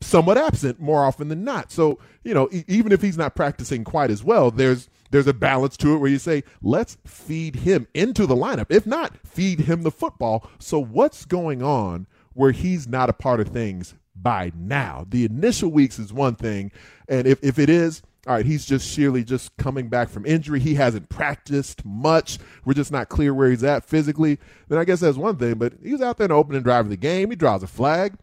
somewhat 0.02 0.38
absent 0.38 0.80
more 0.80 1.04
often 1.04 1.30
than 1.30 1.44
not. 1.44 1.72
So, 1.72 2.00
you 2.24 2.34
know, 2.34 2.50
e- 2.52 2.64
even 2.68 2.92
if 2.92 3.02
he's 3.02 3.18
not 3.18 3.36
practicing 3.36 3.84
quite 3.84 4.12
as 4.12 4.24
well, 4.24 4.52
there's 4.52 4.90
there's 5.12 5.28
a 5.28 5.34
balance 5.34 5.78
to 5.78 5.94
it 5.94 5.98
where 5.98 6.10
you 6.10 6.18
say, 6.18 6.44
let's 6.62 6.98
feed 7.06 7.58
him 7.58 7.88
into 7.94 8.26
the 8.26 8.36
lineup. 8.36 8.66
If 8.70 8.86
not, 8.86 9.16
feed 9.26 9.62
him 9.62 9.84
the 9.84 9.92
football. 9.92 10.50
So 10.60 10.80
what's 10.80 11.26
going 11.26 11.62
on 11.64 12.08
where 12.34 12.52
he's 12.52 12.88
not 12.88 13.10
a 13.10 13.14
part 13.14 13.40
of 13.40 13.48
things 13.50 13.94
by 14.16 14.52
now? 14.56 15.06
The 15.08 15.24
initial 15.26 15.72
weeks 15.72 16.00
is 16.00 16.12
one 16.12 16.36
thing, 16.36 16.72
and 17.08 17.28
if 17.28 17.44
if 17.44 17.60
it 17.60 17.70
is 17.70 18.02
all 18.28 18.34
right, 18.34 18.46
he's 18.46 18.66
just 18.66 18.90
sheerly 18.90 19.24
just 19.24 19.56
coming 19.58 19.88
back 19.88 20.10
from 20.10 20.26
injury. 20.26 20.60
He 20.60 20.74
hasn't 20.74 21.10
practiced 21.10 21.86
much. 21.86 22.40
We're 22.66 22.74
just 22.74 22.92
not 22.92 23.08
clear 23.08 23.36
where 23.36 23.52
he's 23.52 23.64
at 23.64 23.86
physically. 23.86 24.40
Then 24.68 24.80
I 24.80 24.84
guess 24.84 25.00
that's 25.00 25.18
one 25.18 25.38
thing. 25.38 25.56
But 25.56 25.74
he 25.84 25.92
was 25.92 26.02
out 26.02 26.18
there 26.18 26.26
in 26.26 26.30
the 26.30 26.36
opening 26.36 26.64
drive 26.64 26.86
of 26.86 26.90
the 26.90 26.98
game. 26.98 27.30
He 27.30 27.36
draws 27.36 27.62
a 27.62 27.68
flag. 27.68 28.16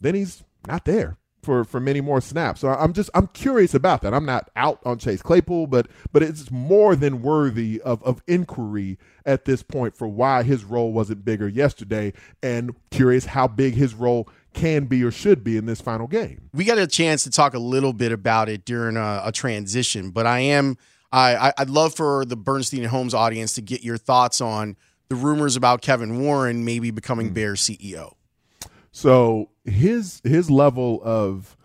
Then 0.00 0.14
he's 0.14 0.44
not 0.68 0.84
there 0.84 1.17
for 1.42 1.64
for 1.64 1.80
many 1.80 2.00
more 2.00 2.20
snaps. 2.20 2.60
So 2.60 2.68
I'm 2.68 2.92
just 2.92 3.10
I'm 3.14 3.28
curious 3.28 3.74
about 3.74 4.02
that. 4.02 4.12
I'm 4.12 4.26
not 4.26 4.50
out 4.56 4.80
on 4.84 4.98
Chase 4.98 5.22
Claypool, 5.22 5.66
but 5.68 5.88
but 6.12 6.22
it's 6.22 6.50
more 6.50 6.96
than 6.96 7.22
worthy 7.22 7.80
of 7.82 8.02
of 8.02 8.22
inquiry 8.26 8.98
at 9.24 9.44
this 9.44 9.62
point 9.62 9.96
for 9.96 10.08
why 10.08 10.42
his 10.42 10.64
role 10.64 10.92
wasn't 10.92 11.24
bigger 11.24 11.48
yesterday, 11.48 12.12
and 12.42 12.74
curious 12.90 13.26
how 13.26 13.46
big 13.48 13.74
his 13.74 13.94
role 13.94 14.28
can 14.54 14.86
be 14.86 15.04
or 15.04 15.10
should 15.10 15.44
be 15.44 15.56
in 15.56 15.66
this 15.66 15.80
final 15.80 16.06
game. 16.06 16.50
we 16.52 16.64
got 16.64 16.78
a 16.78 16.86
chance 16.86 17.22
to 17.22 17.30
talk 17.30 17.54
a 17.54 17.58
little 17.58 17.92
bit 17.92 18.10
about 18.10 18.48
it 18.48 18.64
during 18.64 18.96
a, 18.96 19.22
a 19.24 19.32
transition, 19.32 20.10
but 20.10 20.26
I 20.26 20.40
am 20.40 20.76
I, 21.12 21.48
I 21.48 21.52
I'd 21.58 21.70
love 21.70 21.94
for 21.94 22.24
the 22.24 22.36
Bernstein 22.36 22.80
and 22.80 22.90
Holmes 22.90 23.14
audience 23.14 23.54
to 23.54 23.62
get 23.62 23.82
your 23.82 23.96
thoughts 23.96 24.40
on 24.40 24.76
the 25.08 25.14
rumors 25.14 25.56
about 25.56 25.80
Kevin 25.82 26.20
Warren 26.20 26.64
maybe 26.64 26.90
becoming 26.90 27.28
hmm. 27.28 27.34
Bears 27.34 27.68
E 27.70 27.76
CEO. 27.76 28.14
So 28.98 29.50
his 29.64 30.20
his 30.24 30.50
level 30.50 31.00
of 31.04 31.56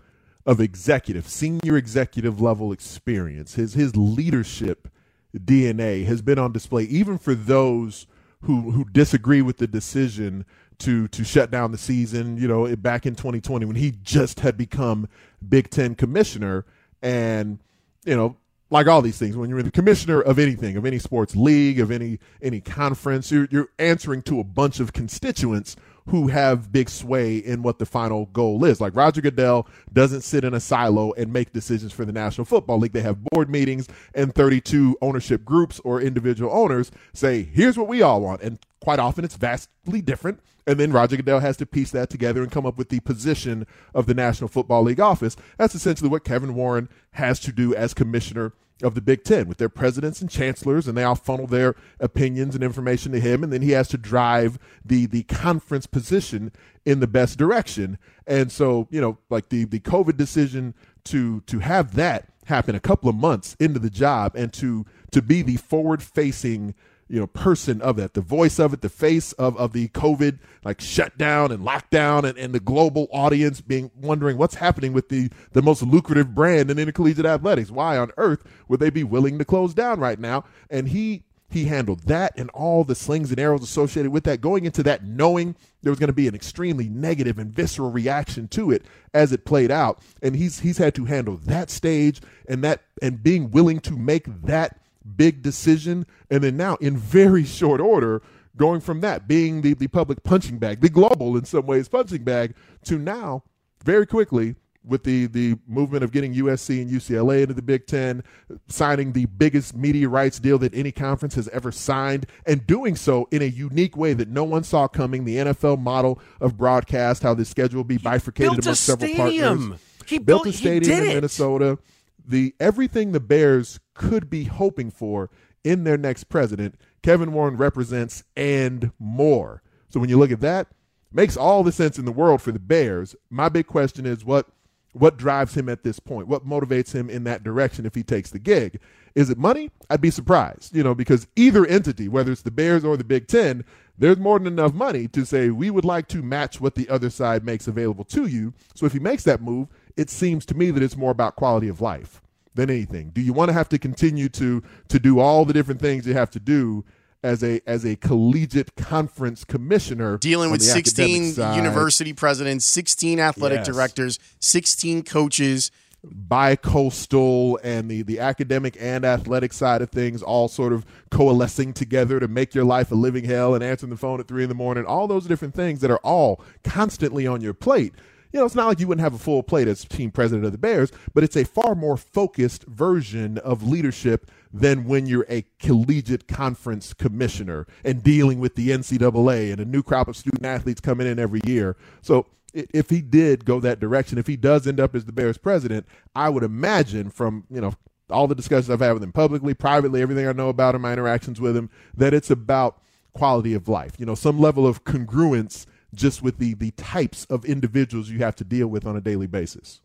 of 0.46 0.62
executive, 0.62 1.28
senior 1.28 1.78
executive 1.78 2.40
level 2.40 2.72
experience, 2.72 3.56
his 3.56 3.74
his 3.74 3.96
leadership 3.96 4.88
DNA 5.36 6.06
has 6.06 6.22
been 6.22 6.38
on 6.38 6.52
display 6.52 6.84
even 6.84 7.18
for 7.18 7.34
those 7.34 8.06
who 8.44 8.70
who 8.70 8.86
disagree 8.86 9.42
with 9.42 9.58
the 9.58 9.66
decision 9.66 10.46
to 10.78 11.08
to 11.08 11.24
shut 11.24 11.50
down 11.50 11.72
the 11.72 11.78
season, 11.80 12.38
you 12.38 12.48
know, 12.48 12.76
back 12.76 13.08
in 13.08 13.16
2020 13.16 13.66
when 13.66 13.78
he 13.78 13.96
just 14.04 14.42
had 14.42 14.56
become 14.56 15.10
Big 15.50 15.72
10 15.72 15.96
commissioner. 15.96 16.66
And 17.02 17.58
you 18.06 18.16
know, 18.16 18.38
like 18.70 18.86
all 18.86 19.02
these 19.02 19.18
things 19.18 19.36
when 19.36 19.50
you're 19.50 19.64
the 19.64 19.72
commissioner 19.72 20.22
of 20.22 20.38
anything, 20.38 20.78
of 20.78 20.86
any 20.86 21.00
sports 21.00 21.36
league, 21.36 21.80
of 21.80 21.90
any 21.90 22.20
any 22.44 22.62
conference, 22.62 23.32
you're 23.32 23.48
you're 23.50 23.70
answering 23.80 24.22
to 24.22 24.40
a 24.40 24.44
bunch 24.44 24.80
of 24.80 24.94
constituents 24.94 25.76
who 26.08 26.28
have 26.28 26.72
big 26.72 26.90
sway 26.90 27.38
in 27.38 27.64
what 27.64 27.80
the 27.80 27.86
final 27.86 28.26
goal 28.28 28.66
is. 28.66 28.82
Like 28.82 28.96
Roger 28.96 29.22
Goodell 29.22 29.68
doesn't 29.92 30.22
sit 30.22 30.44
in 30.44 30.54
a 30.54 30.60
silo 30.60 31.14
and 31.14 31.32
make 31.32 31.54
decisions 31.54 31.94
for 31.94 32.06
the 32.06 32.12
National 32.12 32.46
Football 32.46 32.80
League. 32.80 32.92
They 32.92 33.02
have 33.02 33.24
board 33.24 33.50
meetings 33.50 33.88
and 34.14 34.34
32 34.36 34.98
ownership 35.02 35.46
groups 35.46 35.80
or 35.84 36.02
individual 36.02 36.52
owners 36.54 36.92
say, 37.14 37.44
here's 37.44 37.78
what 37.78 37.88
we 37.88 38.02
all 38.02 38.22
want. 38.22 38.42
And 38.42 38.60
quite 38.82 39.00
often 39.00 39.24
it's 39.24 39.36
vastly 39.36 40.02
different. 40.02 40.40
And 40.66 40.80
then 40.80 40.92
Roger 40.92 41.18
Goodell 41.18 41.40
has 41.40 41.58
to 41.58 41.66
piece 41.66 41.92
that 41.92 42.10
together 42.10 42.42
and 42.42 42.52
come 42.52 42.66
up 42.66 42.78
with 42.78 42.90
the 42.90 43.02
position 43.02 43.68
of 43.94 44.06
the 44.06 44.14
National 44.14 44.48
Football 44.48 44.84
League 44.84 45.00
office. 45.00 45.36
That's 45.58 45.76
essentially 45.76 46.10
what 46.10 46.24
Kevin 46.24 46.54
Warren 46.56 46.90
has 47.12 47.40
to 47.42 47.52
do 47.52 47.76
as 47.76 47.94
commissioner 47.94 48.54
of 48.82 48.96
the 48.96 49.02
Big 49.02 49.24
Ten 49.24 49.48
with 49.48 49.58
their 49.58 49.70
presidents 49.70 50.22
and 50.22 50.30
chancellors, 50.30 50.88
and 50.88 50.98
they 50.98 51.04
all 51.04 51.16
funnel 51.16 51.48
their 51.48 51.76
opinions 52.00 52.56
and 52.56 52.64
information 52.64 53.12
to 53.12 53.20
him, 53.20 53.44
and 53.44 53.54
then 53.54 53.62
he 53.62 53.72
has 53.72 53.88
to 53.90 53.98
drive 53.98 54.58
the 54.84 55.06
the 55.06 55.24
conference 55.24 55.86
position 55.86 56.52
in 56.86 57.00
the 57.00 57.08
best 57.08 57.38
direction. 57.38 57.98
And 58.26 58.52
so, 58.52 58.88
you 58.90 59.00
know, 59.00 59.18
like 59.30 59.50
the 59.50 59.66
the 59.66 59.80
COVID 59.80 60.18
decision 60.18 60.74
to 61.06 61.42
to 61.42 61.60
have 61.60 61.96
that 61.96 62.30
happen 62.46 62.76
a 62.76 62.80
couple 62.80 63.10
of 63.10 63.16
months 63.16 63.56
into 63.60 63.80
the 63.80 63.90
job 63.90 64.36
and 64.36 64.52
to 64.54 64.86
to 65.12 65.22
be 65.22 65.42
the 65.42 65.58
forward 65.58 66.02
facing 66.02 66.74
you 67.14 67.20
know 67.20 67.28
person 67.28 67.80
of 67.82 67.96
that 67.98 68.16
the 68.16 68.22
voice 68.22 68.58
of 68.60 68.74
it 68.74 68.82
the 68.82 68.90
face 68.90 69.34
of, 69.34 69.56
of 69.58 69.72
the 69.72 69.88
covid 69.90 70.40
like 70.66 70.82
shutdown 70.82 71.52
and 71.52 71.64
lockdown 71.64 72.24
and, 72.24 72.38
and 72.40 72.54
the 72.54 72.60
global 72.60 73.08
audience 73.12 73.62
being 73.62 73.92
wondering 73.96 74.38
what's 74.38 74.56
happening 74.56 74.94
with 74.94 75.10
the 75.10 75.30
the 75.52 75.62
most 75.62 75.84
lucrative 75.84 76.34
brand 76.34 76.72
in 76.72 76.80
intercollegiate 76.80 77.26
athletics. 77.26 77.72
Why 77.72 77.98
on 77.98 78.12
earth 78.18 78.44
would 78.68 78.80
they 78.80 78.90
be 78.90 79.04
willing 79.04 79.38
to 79.40 79.46
close 79.46 79.74
down 79.74 80.00
right 80.00 80.20
now? 80.20 80.46
And 80.70 80.88
he 80.90 81.24
he 81.50 81.66
handled 81.66 82.00
that 82.08 82.34
and 82.36 82.50
all 82.50 82.84
the 82.84 82.96
slings 82.96 83.30
and 83.30 83.40
arrows 83.40 83.62
associated 83.62 84.12
with 84.12 84.24
that 84.24 84.42
going 84.42 84.66
into 84.66 84.82
that 84.82 85.04
knowing 85.04 85.56
there 85.84 85.92
was 85.92 86.00
going 86.00 86.08
to 86.08 86.14
be 86.14 86.28
an 86.28 86.34
extremely 86.34 86.90
negative 86.90 87.38
and 87.38 87.54
visceral 87.54 87.92
reaction 87.92 88.48
to 88.48 88.72
it 88.72 88.84
as 89.14 89.32
it 89.32 89.46
played 89.46 89.70
out. 89.70 90.02
And 90.24 90.36
he's 90.36 90.62
he's 90.62 90.80
had 90.80 90.96
to 90.96 91.06
handle 91.06 91.38
that 91.44 91.70
stage 91.70 92.22
and 92.48 92.64
that 92.64 92.82
and 93.02 93.22
being 93.22 93.52
willing 93.52 93.80
to 93.82 93.96
make 93.96 94.26
that 94.44 94.80
big 95.16 95.42
decision. 95.42 96.06
And 96.30 96.44
then 96.44 96.58
now, 96.58 96.76
in 96.76 96.98
very 96.98 97.44
short 97.44 97.82
order, 97.82 98.22
going 98.56 98.82
from 98.82 99.02
that 99.02 99.28
being 99.28 99.62
the, 99.62 99.74
the 99.74 99.88
public 99.88 100.24
punching 100.24 100.60
bag, 100.60 100.82
the 100.82 100.90
global 100.90 101.38
in 101.38 101.46
some 101.46 101.66
ways 101.66 101.88
punching 101.88 102.24
bag, 102.24 102.56
to 102.86 102.98
now, 102.98 103.44
very 103.84 104.06
quickly, 104.06 104.56
with 104.86 105.04
the, 105.04 105.28
the 105.28 105.58
movement 105.66 106.04
of 106.04 106.12
getting 106.12 106.34
USC 106.34 106.82
and 106.82 106.92
UCLA 106.92 107.42
into 107.44 107.54
the 107.54 107.62
Big 107.62 107.88
Ten, 107.88 108.24
signing 108.68 109.14
the 109.14 109.26
biggest 109.26 109.76
media 109.76 110.10
rights 110.10 110.40
deal 110.40 110.58
that 110.58 110.74
any 110.74 110.92
conference 110.92 111.36
has 111.36 111.48
ever 111.50 111.72
signed, 111.72 112.26
and 112.46 112.68
doing 112.68 112.96
so 112.96 113.28
in 113.32 113.42
a 113.42 113.46
unique 113.46 113.96
way 113.96 114.14
that 114.14 114.28
no 114.28 114.44
one 114.44 114.64
saw 114.64 114.88
coming. 114.88 115.24
The 115.24 115.38
NFL 115.38 115.80
model 115.80 116.20
of 116.42 116.58
broadcast, 116.58 117.24
how 117.24 117.34
the 117.34 117.46
schedule 117.46 117.78
will 117.78 117.84
be 117.86 117.98
bifurcated 117.98 118.60
among 118.60 118.76
several 118.76 119.16
partners. 119.16 119.80
He 120.06 120.20
built, 120.20 120.44
built- 120.44 120.56
a 120.56 120.58
stadium 120.58 121.00
in. 121.00 121.08
Minnesota. 121.16 121.80
The 122.26 122.56
everything 122.60 123.12
the 123.12 123.20
Bears 123.20 123.80
could 123.94 124.30
be 124.30 124.46
hoping 124.46 124.92
for 124.92 125.30
in 125.64 125.84
their 125.84 125.98
next 125.98 126.26
president, 126.26 126.76
Kevin 127.02 127.34
Warren 127.34 127.58
represents 127.58 128.24
and 128.36 128.92
more. 129.00 129.62
So 129.90 130.00
when 130.00 130.10
you 130.10 130.18
look 130.18 130.32
at 130.32 130.42
that, 130.42 130.68
makes 131.12 131.38
all 131.38 131.64
the 131.64 131.72
sense 131.72 132.00
in 132.00 132.06
the 132.06 132.12
world 132.12 132.42
for 132.42 132.52
the 132.52 132.60
Bears. 132.60 133.16
My 133.30 133.50
big 133.50 133.68
question 133.68 134.06
is 134.06 134.26
what 134.26 134.48
what 134.94 135.18
drives 135.18 135.58
him 135.58 135.70
at 135.70 135.84
this 135.84 136.00
point? 136.00 136.28
What 136.28 136.46
motivates 136.46 136.94
him 136.94 137.10
in 137.10 137.24
that 137.24 137.44
direction 137.44 137.86
if 137.86 137.96
he 137.96 138.04
takes 138.04 138.30
the 138.30 138.38
gig? 138.38 138.80
Is 139.16 139.32
it 139.32 139.40
money? 139.40 139.72
I'd 139.90 140.02
be 140.02 140.12
surprised, 140.12 140.76
you 140.76 140.84
know, 140.84 140.94
because 140.94 141.28
either 141.36 141.66
entity, 141.66 142.08
whether 142.08 142.32
it's 142.32 142.44
the 142.44 142.52
Bears 142.52 142.86
or 142.86 142.96
the 142.96 143.04
Big 143.04 143.28
Ten, 143.28 143.66
there's 143.98 144.18
more 144.18 144.38
than 144.38 144.48
enough 144.48 144.74
money 144.74 145.08
to 145.08 145.26
say 145.26 145.50
we 145.50 145.72
would 145.72 145.86
like 145.86 146.08
to 146.10 146.22
match 146.22 146.62
what 146.62 146.76
the 146.76 146.90
other 146.90 147.10
side 147.10 147.44
makes 147.44 147.68
available 147.68 148.04
to 148.06 148.28
you. 148.28 148.54
So 148.76 148.86
if 148.86 148.94
he 148.94 149.00
makes 149.00 149.24
that 149.24 149.42
move, 149.42 149.68
it 149.98 150.10
seems 150.10 150.46
to 150.48 150.56
me 150.56 150.72
that 150.72 150.82
it's 150.84 150.98
more 150.98 151.12
about 151.12 151.36
quality 151.36 151.68
of 151.68 151.82
life 151.82 152.22
than 152.56 152.70
anything. 152.70 153.10
Do 153.10 153.22
you 153.22 153.34
want 153.34 153.50
to 153.50 153.54
have 153.54 153.70
to 153.70 153.80
continue 153.80 154.30
to 154.30 154.62
to 154.90 155.00
do 155.00 155.20
all 155.20 155.46
the 155.46 155.54
different 155.54 155.82
things 155.82 156.06
you 156.08 156.14
have 156.14 156.30
to 156.32 156.40
do 156.40 156.84
as 157.24 157.44
a 157.44 157.62
as 157.66 157.86
a 157.86 157.96
collegiate 157.96 158.76
conference 158.76 159.44
commissioner 159.44 160.18
dealing 160.18 160.52
with 160.52 160.62
16 160.62 161.36
university 161.56 162.14
presidents, 162.14 162.66
16 162.66 163.20
athletic 163.20 163.60
Yes. 163.60 163.68
directors, 163.68 164.20
16 164.40 165.04
coaches. 165.04 165.72
bi-coastal 166.06 167.58
and 167.64 167.90
the, 167.90 168.02
the 168.02 168.20
academic 168.20 168.76
and 168.80 169.06
athletic 169.06 169.54
side 169.54 169.82
of 169.82 169.90
things 169.90 170.22
all 170.22 170.50
sort 170.50 170.74
of 170.74 170.86
coalescing 171.12 171.72
together 171.72 172.20
to 172.20 172.28
make 172.28 172.54
your 172.54 172.66
life 172.66 172.92
a 172.92 172.96
living 172.96 173.24
hell 173.24 173.56
and 173.56 173.64
answering 173.64 173.90
the 173.90 173.96
phone 173.96 174.20
at 174.20 174.28
three 174.28 174.44
in 174.44 174.50
the 174.50 174.56
morning 174.56 174.84
all 174.86 175.08
those 175.08 175.26
different 175.28 175.54
things 175.56 175.80
that 175.80 175.90
are 175.90 176.00
all 176.04 176.42
constantly 176.64 177.26
on 177.26 177.40
your 177.40 177.54
plate 177.54 177.94
you 178.34 178.40
know 178.40 178.46
it's 178.46 178.56
not 178.56 178.68
like 178.68 178.80
you 178.80 178.88
wouldn't 178.88 179.04
have 179.04 179.14
a 179.14 179.20
full 179.20 179.44
plate 179.44 179.68
as 179.68 179.86
team 179.86 180.12
president 180.12 180.46
of 180.46 180.52
the 180.52 180.58
bears 180.58 180.92
but 181.14 181.24
it's 181.24 181.38
a 181.38 181.46
far 181.46 181.76
more 181.76 181.96
focused 181.96 182.64
version 182.64 183.38
of 183.38 183.64
leadership 183.64 184.30
than 184.52 184.86
when 184.86 185.06
you're 185.06 185.26
a 185.30 185.46
collegiate 185.60 186.28
conference 186.28 186.94
commissioner 186.94 187.66
and 187.86 188.04
dealing 188.04 188.40
with 188.40 188.56
the 188.56 188.70
ncaa 188.70 189.52
and 189.52 189.62
a 189.62 189.66
new 189.66 189.82
crop 189.82 190.08
of 190.08 190.18
student 190.18 190.46
athletes 190.46 190.82
coming 190.82 191.08
in 191.08 191.20
every 191.20 191.40
year 191.46 191.78
so 192.02 192.26
if 192.54 192.90
he 192.90 193.02
did 193.02 193.46
go 193.46 193.60
that 193.60 193.80
direction, 193.80 194.18
if 194.18 194.28
he 194.28 194.36
does 194.36 194.68
end 194.68 194.80
up 194.80 194.96
as 194.96 195.06
the 195.06 195.12
Bears 195.12 195.38
president, 195.38 195.88
I 196.16 196.30
would 196.30 196.44
imagine 196.44 197.10
from, 197.10 197.46
you 197.50 197.60
know, 197.60 197.74
all 198.10 198.28
the 198.28 198.36
discussions 198.36 198.70
I've 198.70 198.80
had 198.80 198.94
with 198.94 199.04
him 199.04 199.12
publicly, 199.12 199.54
privately, 199.54 200.02
everything 200.02 200.28
I 200.28 200.34
know 200.34 200.50
about 200.50 200.76
him, 200.76 200.82
my 200.82 200.94
interactions 200.94 201.42
with 201.42 201.58
him, 201.58 201.70
that 201.96 202.14
it's 202.14 202.30
about 202.30 202.80
quality 203.14 203.54
of 203.54 203.68
life. 203.68 203.94
You 203.98 204.06
know, 204.06 204.16
some 204.16 204.40
level 204.40 204.68
of 204.68 204.84
congruence 204.84 205.66
just 205.94 206.22
with 206.22 206.38
the 206.38 206.54
the 206.54 206.72
types 206.72 207.26
of 207.26 207.46
individuals 207.46 208.10
you 208.10 208.20
have 208.20 208.36
to 208.38 208.44
deal 208.44 208.68
with 208.68 208.86
on 208.86 208.96
a 208.96 209.02
daily 209.02 209.28
basis. 209.28 209.82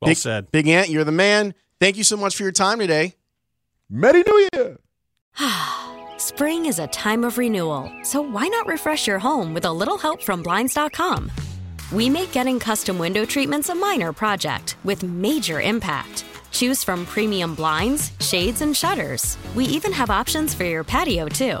Well 0.00 0.10
Big, 0.10 0.16
said. 0.16 0.52
Big 0.52 0.68
Ant, 0.68 0.88
you're 0.88 1.04
the 1.04 1.12
man. 1.12 1.54
Thank 1.80 1.96
you 1.96 2.04
so 2.04 2.16
much 2.16 2.36
for 2.36 2.42
your 2.42 2.52
time 2.52 2.78
today. 2.78 3.14
Merry 3.90 4.22
New 4.22 4.48
Year! 4.52 4.78
Spring 6.18 6.66
is 6.66 6.78
a 6.78 6.86
time 6.88 7.24
of 7.24 7.38
renewal, 7.38 7.90
so 8.02 8.20
why 8.20 8.48
not 8.48 8.66
refresh 8.66 9.06
your 9.06 9.18
home 9.18 9.54
with 9.54 9.64
a 9.64 9.72
little 9.72 9.96
help 9.96 10.22
from 10.22 10.42
Blinds.com? 10.42 11.30
We 11.92 12.10
make 12.10 12.32
getting 12.32 12.58
custom 12.58 12.98
window 12.98 13.24
treatments 13.24 13.70
a 13.70 13.74
minor 13.74 14.12
project 14.12 14.76
with 14.84 15.02
major 15.02 15.60
impact. 15.60 16.24
Choose 16.50 16.84
from 16.84 17.06
premium 17.06 17.54
blinds, 17.54 18.12
shades, 18.20 18.60
and 18.62 18.76
shutters. 18.76 19.38
We 19.54 19.64
even 19.66 19.92
have 19.92 20.10
options 20.10 20.54
for 20.54 20.64
your 20.64 20.84
patio, 20.84 21.28
too. 21.28 21.60